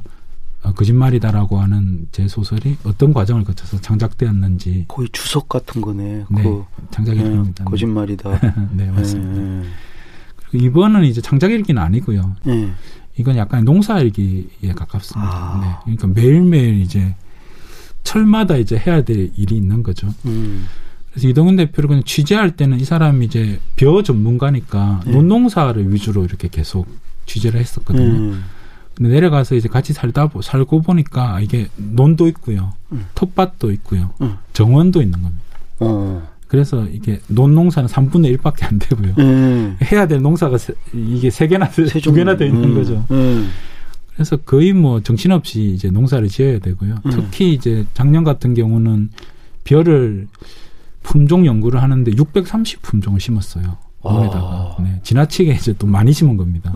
거짓말이다라고 0.70 1.58
하는 1.58 2.06
제 2.12 2.28
소설이 2.28 2.76
어떤 2.84 3.12
과정을 3.12 3.44
거쳐서 3.44 3.80
창작되었는지 3.80 4.84
거의 4.88 5.08
주석 5.10 5.48
같은 5.48 5.80
거네. 5.80 6.24
네, 6.30 6.42
그 6.42 6.64
창작 6.90 7.16
예, 7.16 7.20
일기입니다. 7.20 7.64
거짓말이다. 7.64 8.40
네, 8.72 8.90
맞습니다. 8.90 9.42
예, 9.42 9.68
그리고 10.36 10.66
이번은 10.66 11.04
이제 11.04 11.20
창작 11.20 11.50
일기는 11.50 11.82
아니고요. 11.82 12.36
예. 12.46 12.50
예. 12.52 12.70
이건 13.18 13.36
약간 13.36 13.64
농사 13.64 13.98
일기에 13.98 14.72
가깝습니다. 14.74 15.30
아. 15.30 15.60
네. 15.60 15.96
그러니까 15.96 16.20
매일매일 16.20 16.80
이제 16.80 17.14
철마다 18.04 18.56
이제 18.56 18.76
해야 18.78 19.02
될 19.02 19.30
일이 19.36 19.56
있는 19.56 19.82
거죠. 19.82 20.08
음. 20.26 20.66
그래서 21.10 21.28
이동훈 21.28 21.56
대표를 21.56 21.88
그냥 21.88 22.02
취재할 22.04 22.56
때는 22.56 22.80
이 22.80 22.84
사람이 22.84 23.26
이제 23.26 23.60
벼 23.76 24.02
전문가니까 24.02 25.02
네. 25.04 25.12
논농사를 25.12 25.92
위주로 25.92 26.24
이렇게 26.24 26.48
계속 26.48 26.86
취재를 27.26 27.60
했었거든요. 27.60 28.04
음. 28.04 28.44
근데 28.94 29.10
내려가서 29.10 29.54
이제 29.54 29.68
같이 29.68 29.92
살다 29.92 30.28
보, 30.28 30.42
살고 30.42 30.82
보니까 30.82 31.40
이게 31.40 31.68
논도 31.76 32.28
있고요, 32.28 32.72
음. 32.92 33.06
텃밭도 33.14 33.70
있고요, 33.72 34.10
음. 34.20 34.36
정원도 34.52 35.00
있는 35.02 35.20
겁니다. 35.22 35.42
어. 35.80 36.22
그래서 36.48 36.84
이게 36.86 37.18
논 37.28 37.54
농사는 37.54 37.88
3분의 37.88 38.36
1밖에 38.38 38.64
안 38.64 38.78
되고요. 38.78 39.14
예. 39.18 39.76
해야 39.86 40.06
될 40.06 40.20
농사가 40.20 40.58
세- 40.58 40.74
이게 40.92 41.30
세 41.30 41.46
개나 41.48 41.66
세 41.66 41.84
두. 42.00 42.12
개나 42.12 42.36
돼 42.36 42.46
있는 42.46 42.64
음. 42.64 42.74
거죠. 42.74 43.06
음. 43.10 43.48
그래서 44.14 44.36
거의 44.36 44.74
뭐 44.74 45.00
정신없이 45.02 45.70
이제 45.74 45.88
농사를 45.90 46.28
지어야 46.28 46.58
되고요. 46.58 46.96
음. 47.06 47.10
특히 47.10 47.54
이제 47.54 47.86
작년 47.94 48.22
같은 48.24 48.52
경우는 48.52 49.08
벼를 49.64 50.28
품종 51.02 51.46
연구를 51.46 51.80
하는데 51.82 52.10
630 52.14 52.82
품종을 52.82 53.18
심었어요. 53.18 53.78
아. 54.04 54.76
네, 54.82 55.00
지나치게 55.04 55.52
이제 55.54 55.74
또 55.78 55.86
많이 55.86 56.12
심은 56.12 56.36
겁니다. 56.36 56.70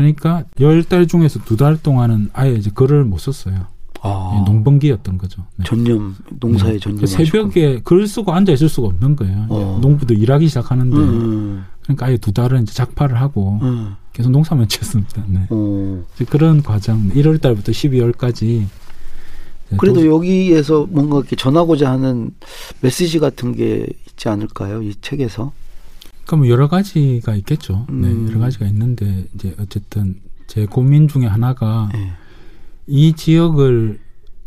음. 0.00 0.14
그러니까 0.14 0.44
열 0.60 0.82
달 0.84 1.06
중에서 1.06 1.40
두 1.44 1.56
달 1.56 1.76
동안은 1.82 2.30
아예 2.32 2.52
이제 2.54 2.70
글을 2.74 3.04
못 3.04 3.18
썼어요. 3.18 3.66
아. 4.00 4.36
예, 4.38 4.44
농번기였던 4.50 5.18
거죠. 5.18 5.42
네. 5.56 5.64
전념 5.66 6.14
농사에 6.38 6.74
네. 6.74 6.78
전념. 6.78 7.00
그 7.00 7.06
새벽에 7.06 7.80
글 7.82 8.06
쓰고 8.06 8.32
앉아 8.32 8.52
있을 8.52 8.68
수가 8.68 8.88
없는 8.88 9.16
거예요. 9.16 9.46
어. 9.48 9.78
농부도 9.82 10.14
일하기 10.14 10.46
시작하는데 10.48 10.96
음. 10.96 11.64
그러니까 11.82 12.06
아예 12.06 12.16
두 12.16 12.32
달은 12.32 12.62
이제 12.62 12.72
작파를 12.74 13.20
하고 13.20 13.58
음. 13.62 13.94
계속 14.12 14.30
농사만 14.30 14.68
지었습니다. 14.68 15.24
네. 15.26 15.46
어. 15.50 16.04
그런 16.28 16.62
과정 16.62 17.08
1월 17.10 17.40
달부터 17.40 17.72
12월까지 17.72 18.66
그래도 19.76 20.06
여기에서 20.06 20.86
뭔가 20.88 21.18
이렇게 21.18 21.36
전하고자 21.36 21.90
하는 21.90 22.30
메시지 22.80 23.18
같은 23.18 23.54
게 23.54 23.86
있지 24.06 24.28
않을까요? 24.28 24.80
이 24.82 24.94
책에서. 25.02 25.52
그러니까 26.28 26.36
뭐 26.36 26.48
여러 26.48 26.68
가지가 26.68 27.34
있겠죠. 27.36 27.86
음. 27.88 28.02
네, 28.02 28.30
여러 28.30 28.38
가지가 28.40 28.66
있는데 28.66 29.24
이제 29.34 29.54
어쨌든 29.58 30.16
제 30.46 30.66
고민 30.66 31.08
중에 31.08 31.24
하나가 31.26 31.88
예. 31.94 32.12
이 32.86 33.14
지역을 33.14 33.98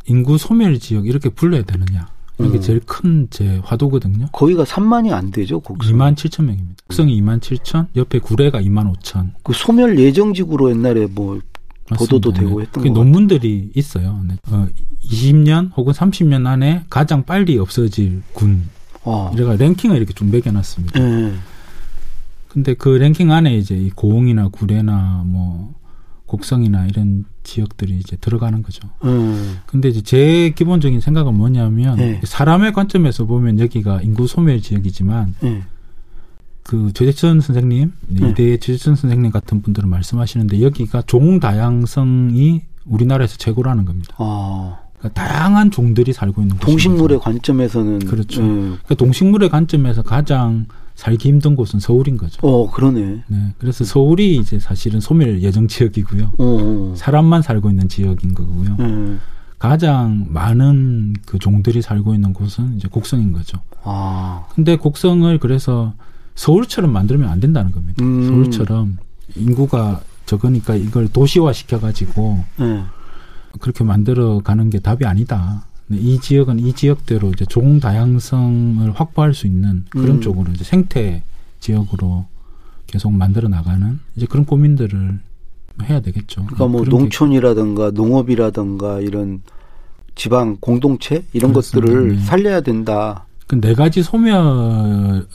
인구 0.06 0.38
소멸 0.38 0.78
지역 0.80 1.08
이렇게 1.08 1.30
불러야 1.30 1.64
되느냐. 1.64 2.08
이게 2.40 2.58
음. 2.58 2.62
제일 2.62 2.80
큰 2.82 3.28
제 3.32 3.60
화두거든요. 3.64 4.28
거기가 4.32 4.64
3만이 4.64 5.12
안 5.12 5.32
되죠, 5.32 5.60
곡성. 5.60 5.92
2만 5.96 6.16
7천 6.16 6.44
명입니다. 6.46 6.76
국성이 6.88 7.20
2만 7.20 7.40
7천, 7.40 7.88
옆에 7.96 8.20
구례가 8.20 8.62
2만 8.62 8.92
5천. 8.96 9.32
그 9.44 9.54
소멸 9.54 9.98
예정지구로 10.00 10.70
옛날에 10.72 11.08
뭐 11.08 11.40
보도도 11.98 12.30
맞습니다. 12.30 12.40
되고 12.42 12.62
했던 12.62 12.84
그것 12.84 12.94
논문들이 12.94 13.72
있어요. 13.76 14.24
네. 14.28 14.38
어, 14.52 14.68
20년 15.04 15.72
혹은 15.76 15.94
30년 15.94 16.46
안에 16.46 16.84
가장 16.90 17.24
빨리 17.26 17.58
없어질 17.58 18.22
군. 18.34 18.64
아. 19.04 19.32
이래가 19.34 19.56
랭킹을 19.56 19.98
이렇게 19.98 20.14
좀 20.14 20.30
매겨놨습니다. 20.32 21.00
예. 21.00 21.34
근데 22.52 22.74
그 22.74 22.90
랭킹 22.90 23.32
안에 23.32 23.56
이제 23.56 23.78
이 23.78 23.90
고흥이나 23.92 24.50
구례나 24.50 25.24
뭐 25.26 25.74
곡성이나 26.26 26.86
이런 26.88 27.24
지역들이 27.44 27.98
이제 27.98 28.18
들어가는 28.18 28.62
거죠. 28.62 28.90
음. 29.06 29.60
근데 29.66 29.88
이제 29.88 30.02
제 30.02 30.50
기본적인 30.54 31.00
생각은 31.00 31.34
뭐냐면 31.34 31.96
네. 31.96 32.20
사람의 32.26 32.74
관점에서 32.74 33.24
보면 33.24 33.60
여기가 33.60 34.02
인구 34.02 34.28
소멸 34.28 34.62
지역이지만 34.62 35.36
예. 35.44 35.64
그 36.64 36.92
최재천 36.94 37.40
선생님, 37.40 37.94
네. 38.08 38.30
이대의 38.30 38.60
최재천 38.60 38.98
선생님 38.98 39.32
같은 39.32 39.62
분들은 39.62 39.88
말씀하시는데 39.88 40.62
여기가 40.62 41.04
종 41.04 41.40
다양성이 41.40 42.64
우리나라에서 42.86 43.38
최고라는 43.38 43.86
겁니다. 43.86 44.14
아. 44.18 44.81
그러니까 45.02 45.10
다양한 45.10 45.72
종들이 45.72 46.14
살고 46.14 46.42
있는 46.42 46.58
동식물의 46.58 47.18
거죠. 47.18 47.24
관점에서는 47.24 48.00
그렇죠. 48.00 48.42
예. 48.42 48.46
그러니까 48.46 48.96
동식물의 48.96 49.50
관점에서 49.50 50.04
가장 50.04 50.68
살기 50.96 51.28
힘든 51.28 51.56
곳은 51.56 51.80
서울인 51.80 52.18
거죠. 52.18 52.40
어, 52.44 52.70
그러네. 52.70 53.24
네, 53.28 53.54
그래서 53.58 53.84
서울이 53.84 54.36
이제 54.36 54.60
사실은 54.60 55.00
소멸 55.00 55.42
예정 55.42 55.68
지역이고요. 55.68 56.26
어. 56.26 56.34
어. 56.38 56.94
사람만 56.96 57.42
살고 57.42 57.70
있는 57.70 57.90
지역인 57.90 58.36
거고요. 58.36 58.78
예. 58.80 59.18
가장 59.58 60.28
많은 60.30 61.14
그 61.26 61.40
종들이 61.40 61.82
살고 61.82 62.14
있는 62.14 62.34
곳은 62.34 62.78
이제 62.78 62.88
곡성인 62.88 63.32
거죠. 63.32 63.60
아. 63.84 64.46
근데 64.54 64.76
곡성을 64.76 65.36
그래서 65.40 65.94
서울처럼 66.36 66.92
만들면 66.92 67.30
안 67.30 67.40
된다는 67.40 67.72
겁니다. 67.72 68.04
음. 68.04 68.28
서울처럼 68.28 68.98
인구가 69.36 70.02
적으니까 70.26 70.76
이걸 70.76 71.08
도시화 71.08 71.54
시켜가지고 71.54 72.44
예. 72.62 72.84
그렇게 73.60 73.84
만들어 73.84 74.40
가는 74.40 74.70
게 74.70 74.80
답이 74.80 75.06
아니다. 75.06 75.66
이 75.90 76.20
지역은 76.20 76.60
이 76.60 76.74
지역대로 76.74 77.30
이제 77.32 77.46
종 77.46 77.80
다양성을 77.80 78.92
확보할 78.94 79.34
수 79.34 79.46
있는 79.48 79.86
그런 79.90 80.18
음. 80.18 80.22
쪽으로 80.22 80.52
이제 80.54 80.64
생태 80.64 81.22
지역으로 81.60 82.26
계속 82.88 83.12
만들어 83.12 83.50
나가는 83.50 84.00
이제 84.16 84.26
그런 84.26 84.46
고민들을 84.46 85.20
해야 85.84 86.00
되겠죠. 86.00 86.46
그러니까 86.46 86.68
뭐 86.68 86.84
농촌이라든가 86.86 87.92
농업이라든가 87.92 89.00
이런 89.02 89.42
지방 90.16 90.58
공동체 90.60 91.24
이런 91.34 91.52
그렇습니다. 91.52 91.88
것들을 91.92 92.16
네. 92.18 92.22
살려야 92.24 92.62
된다. 92.62 93.26
그 93.48 93.60
네 93.60 93.74
가지 93.74 94.02
소멸이 94.02 95.26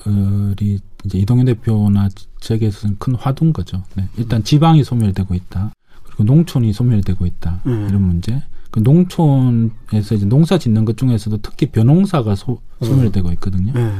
이제 1.05 1.19
이동현 1.19 1.45
대표나 1.47 2.09
책에서는 2.41 2.97
큰 2.99 3.15
화두인 3.15 3.53
거죠. 3.53 3.83
네. 3.95 4.09
일단 4.17 4.43
지방이 4.43 4.85
소멸되고 4.85 5.35
있다. 5.35 5.73
그리고 6.17 6.35
농촌이 6.35 6.73
소멸되고 6.73 7.27
있다. 7.27 7.61
음. 7.67 7.87
이런 7.89 8.03
문제. 8.03 8.43
그 8.71 8.81
농촌에서 8.81 10.15
이제 10.15 10.27
농사 10.27 10.59
짓는 10.59 10.85
것 10.85 10.97
중에서도 10.97 11.39
특히 11.43 11.67
벼농사가 11.67 12.35
소, 12.35 12.61
소멸되고 12.83 13.31
있거든요. 13.33 13.73
예. 13.77 13.91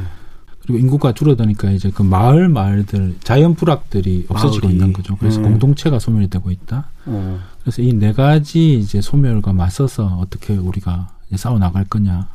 그리고 0.61 0.79
인구가 0.79 1.13
줄어드니까 1.13 1.71
이제 1.71 1.89
그 1.93 2.01
마을 2.03 2.49
마을들 2.49 3.15
자연 3.23 3.55
부락들이 3.55 4.25
없어지고 4.27 4.67
마을이. 4.67 4.77
있는 4.77 4.93
거죠. 4.93 5.15
그래서 5.17 5.39
음. 5.39 5.43
공동체가 5.43 5.97
소멸되고 5.99 6.51
있다. 6.51 6.89
어. 7.05 7.39
그래서 7.61 7.81
이 7.81 7.93
네 7.93 8.11
가지 8.13 8.77
이제 8.77 8.99
소멸과 9.01 9.53
맞서서 9.53 10.05
어떻게 10.21 10.55
우리가 10.55 11.09
싸워 11.35 11.57
나갈 11.59 11.85
거냐 11.85 12.27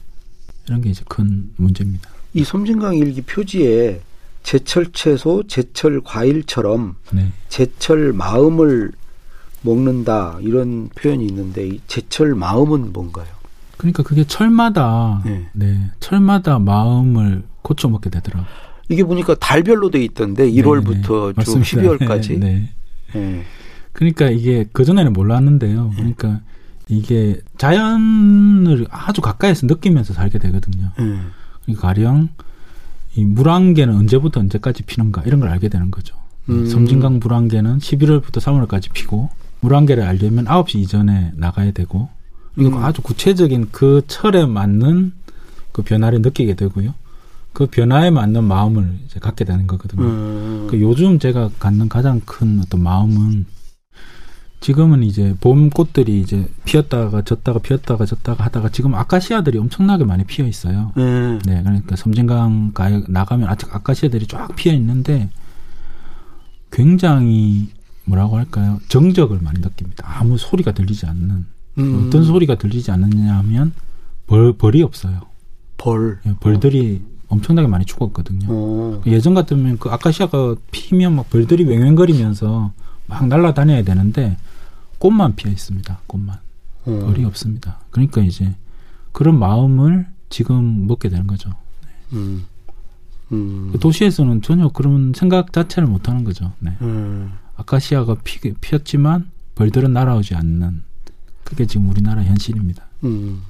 이런 0.66 0.81
게 0.81 0.90
이제 0.90 1.03
큰 1.09 1.51
문제입니다. 1.57 2.09
이 2.35 2.42
섬진강 2.45 2.95
일기 2.97 3.21
표지에 3.23 4.01
제철 4.42 4.90
채소, 4.92 5.42
제철 5.47 6.01
과일처럼 6.03 6.97
네. 7.12 7.29
제철 7.49 8.12
마음을 8.14 8.92
먹는다 9.62 10.38
이런 10.40 10.88
표현이 10.88 11.25
있는데 11.27 11.66
이 11.66 11.81
제철 11.87 12.35
마음은 12.35 12.92
뭔가요? 12.92 13.27
그러니까 13.77 14.03
그게 14.03 14.25
철마다 14.25 15.22
네. 15.25 15.48
네, 15.53 15.90
철마다 16.01 16.59
마음을 16.59 17.42
고쳐 17.62 17.88
먹게 17.88 18.11
되더라고요. 18.11 18.46
이게 18.88 19.05
보니까 19.05 19.35
달별로 19.37 19.90
돼 19.90 20.03
있던데 20.05 20.51
1월부터 20.51 21.35
네, 21.35 21.44
쭉 21.44 21.59
맞습니다. 21.59 21.83
12월까지. 21.83 22.38
네. 22.40 22.70
예. 23.14 23.42
그러니까 23.92 24.29
이게 24.29 24.66
그 24.72 24.85
전에는 24.85 25.12
몰랐는데요. 25.12 25.92
그러니까 25.96 26.40
이게 26.88 27.40
자연을 27.59 28.87
아주 28.90 29.20
가까이서 29.20 29.66
느끼면서 29.66 30.12
살게 30.12 30.38
되거든요. 30.38 30.92
예. 30.98 31.18
그러니까 31.64 31.88
가령 31.88 32.29
이 33.14 33.25
물안개는 33.25 33.94
언제부터 33.94 34.40
언제까지 34.40 34.85
피는가 34.85 35.22
이런 35.27 35.40
걸 35.40 35.48
알게 35.51 35.68
되는 35.68 35.90
거죠. 35.90 36.16
음. 36.48 36.66
섬진강 36.66 37.20
물안개는 37.20 37.79
11월부터 37.79 38.40
3월까지 38.40 38.92
피고 38.92 39.31
물안개를 39.62 40.03
알려면 40.03 40.44
9시 40.44 40.77
이전에 40.77 41.33
나가야 41.37 41.70
되고 41.70 42.09
이거 42.59 42.77
음. 42.77 42.85
아주 42.85 43.01
구체적인 43.01 43.68
그 43.72 44.03
철에 44.07 44.44
맞는 44.44 45.12
그 45.72 45.83
변화를 45.83 46.20
느끼게 46.20 46.55
되고요. 46.55 46.94
그 47.53 47.66
변화에 47.66 48.11
맞는 48.11 48.44
마음을 48.44 48.98
이제 49.07 49.20
갖게 49.20 49.44
되는 49.44 49.66
거거든요. 49.66 50.03
음. 50.03 50.66
그 50.70 50.81
요즘 50.81 51.18
제가 51.18 51.51
갖는 51.59 51.88
가장 51.88 52.20
큰 52.25 52.61
어떤 52.61 52.83
마음은 52.83 53.46
지금은 54.61 55.03
이제 55.03 55.35
봄 55.40 55.70
꽃들이 55.70 56.20
이제 56.20 56.48
피었다가 56.64 57.22
졌다가 57.22 57.59
피었다가 57.59 58.07
졌다가 58.07 58.44
하다가 58.44 58.68
지금 58.68 58.94
아카시아들이 58.94 59.59
엄청나게 59.59 60.05
많이 60.05 60.25
피어 60.25 60.46
있어요. 60.46 60.92
네. 60.96 61.38
네, 61.44 61.62
그러니까 61.62 61.96
섬진강 61.96 62.72
가에 62.72 63.03
나가면 63.09 63.48
아직 63.48 63.75
아카시아들이 63.75 64.27
쫙 64.27 64.55
피어 64.55 64.72
있는데 64.75 65.31
굉장히 66.70 67.70
뭐라고 68.12 68.37
할까요? 68.37 68.79
정적을 68.88 69.38
많이 69.40 69.61
느낍니다. 69.61 70.05
아무 70.07 70.37
소리가 70.37 70.72
들리지 70.72 71.07
않는 71.07 71.46
음. 71.79 72.07
어떤 72.07 72.25
소리가 72.25 72.57
들리지 72.57 72.90
않느냐 72.90 73.38
하면 73.38 73.72
벌 74.27 74.53
벌이 74.53 74.83
없어요. 74.83 75.20
벌. 75.79 76.18
예, 76.27 76.35
벌들이 76.38 77.03
엄청나게 77.29 77.68
많이 77.68 77.87
죽었거든요. 77.87 78.46
어. 78.51 79.03
예전 79.07 79.35
같으면 79.35 79.79
그 79.79 79.88
아카시아가 79.88 80.57
피면 80.70 81.16
막 81.16 81.31
벌들이 81.31 81.64
왱왱거리면서 81.64 82.72
막 83.07 83.27
날아다녀야 83.27 83.83
되는데 83.83 84.37
꽃만 84.98 85.35
피어 85.35 85.51
있습니다. 85.51 86.01
꽃만 86.07 86.37
어. 86.85 87.03
벌이 87.07 87.25
없습니다. 87.25 87.79
그러니까 87.90 88.20
이제 88.20 88.55
그런 89.12 89.38
마음을 89.38 90.07
지금 90.29 90.87
먹게 90.87 91.09
되는 91.09 91.27
거죠. 91.27 91.51
음. 92.12 92.44
음. 93.33 93.72
도시에서는 93.81 94.42
전혀 94.42 94.68
그런 94.68 95.14
생각 95.16 95.55
자체를 95.55 95.88
못 95.88 96.09
하는 96.09 96.25
거죠. 96.25 96.53
네. 96.59 96.77
음. 96.83 97.33
아카시아가 97.62 98.16
피, 98.25 98.53
피었지만 98.55 99.31
벌들은 99.55 99.92
날아오지 99.92 100.35
않는 100.35 100.83
그게 101.44 101.66
지금 101.66 101.88
우리나라 101.88 102.22
현실입니다. 102.22 102.85
음. 103.05 103.42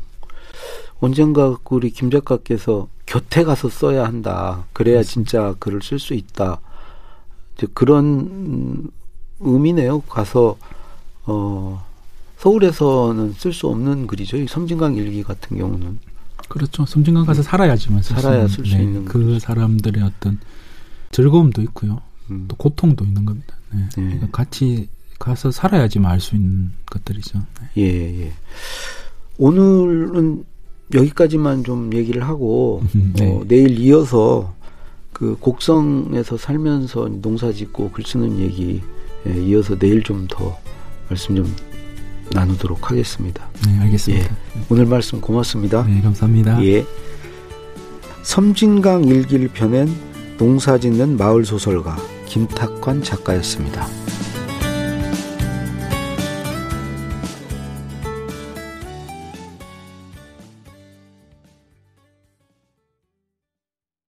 언젠가 1.01 1.57
그 1.65 1.77
우리 1.77 1.91
김 1.91 2.11
작가께서 2.11 2.89
곁에 3.07 3.45
가서 3.45 3.69
써야 3.69 4.05
한다. 4.05 4.65
그래야 4.73 5.03
진짜 5.03 5.55
글을 5.59 5.83
쓸 5.83 5.99
수 5.99 6.15
있다. 6.15 6.61
이제 7.57 7.67
그런 7.75 8.05
음, 8.05 8.91
의미네요. 9.41 10.01
가서 10.03 10.57
어 11.25 11.85
서울에서는 12.39 13.33
쓸 13.33 13.53
수 13.53 13.69
없는 13.69 14.07
글이죠. 14.07 14.37
이 14.37 14.47
섬진강 14.47 14.97
일기 14.97 15.23
같은 15.23 15.59
경우는. 15.59 15.99
그렇죠. 16.49 16.85
섬진강 16.87 17.25
가서 17.27 17.43
살아야지만 17.43 18.03
쓸 18.03 18.17
살아야 18.17 18.47
수 18.47 18.57
쓸수 18.57 18.73
있는, 18.73 18.85
있는 18.85 19.05
그 19.05 19.39
사람들의 19.39 20.03
어떤 20.03 20.39
즐거움도 21.11 21.63
있고요. 21.63 22.01
음. 22.31 22.47
또 22.49 22.57
고통도 22.57 23.05
있는 23.05 23.25
겁니다. 23.25 23.57
네. 23.73 23.81
네. 23.81 23.89
그러니까 23.95 24.29
같이 24.33 24.89
가서 25.19 25.51
살아야지만 25.51 26.11
알 26.11 26.21
수 26.21 26.35
있는 26.37 26.73
것들이죠. 26.87 27.39
네. 27.61 27.83
예, 27.83 28.25
예. 28.25 28.33
오늘은 29.39 30.45
여기까지만 30.95 31.65
좀 31.65 31.93
얘기를 31.95 32.23
하고 32.27 32.83
음, 32.95 33.13
네. 33.17 33.31
어, 33.31 33.43
내일 33.47 33.79
이어서 33.79 34.55
그 35.13 35.37
곡성에서 35.41 36.37
살면서 36.37 37.09
농사 37.23 37.53
짓고 37.53 37.91
글 37.93 38.05
쓰는 38.05 38.39
얘기 38.41 38.83
예, 39.27 39.41
이어서 39.43 39.79
내일 39.79 40.03
좀 40.03 40.27
더 40.29 40.59
말씀 41.09 41.37
좀 41.37 41.55
나누도록 42.33 42.91
하겠습니다. 42.91 43.47
네, 43.67 43.79
알겠습니다. 43.81 44.35
오늘 44.71 44.87
말씀 44.87 45.21
고맙습니다. 45.21 45.85
네, 45.85 46.01
감사합니다. 46.01 46.65
예. 46.65 46.85
섬진강 48.23 49.05
일기를 49.05 49.49
펴낸 49.49 49.89
농사 50.39 50.79
짓는 50.79 51.17
마을 51.17 51.45
소설가 51.45 51.97
김탁환 52.27 53.03
작가였습니다. 53.03 53.87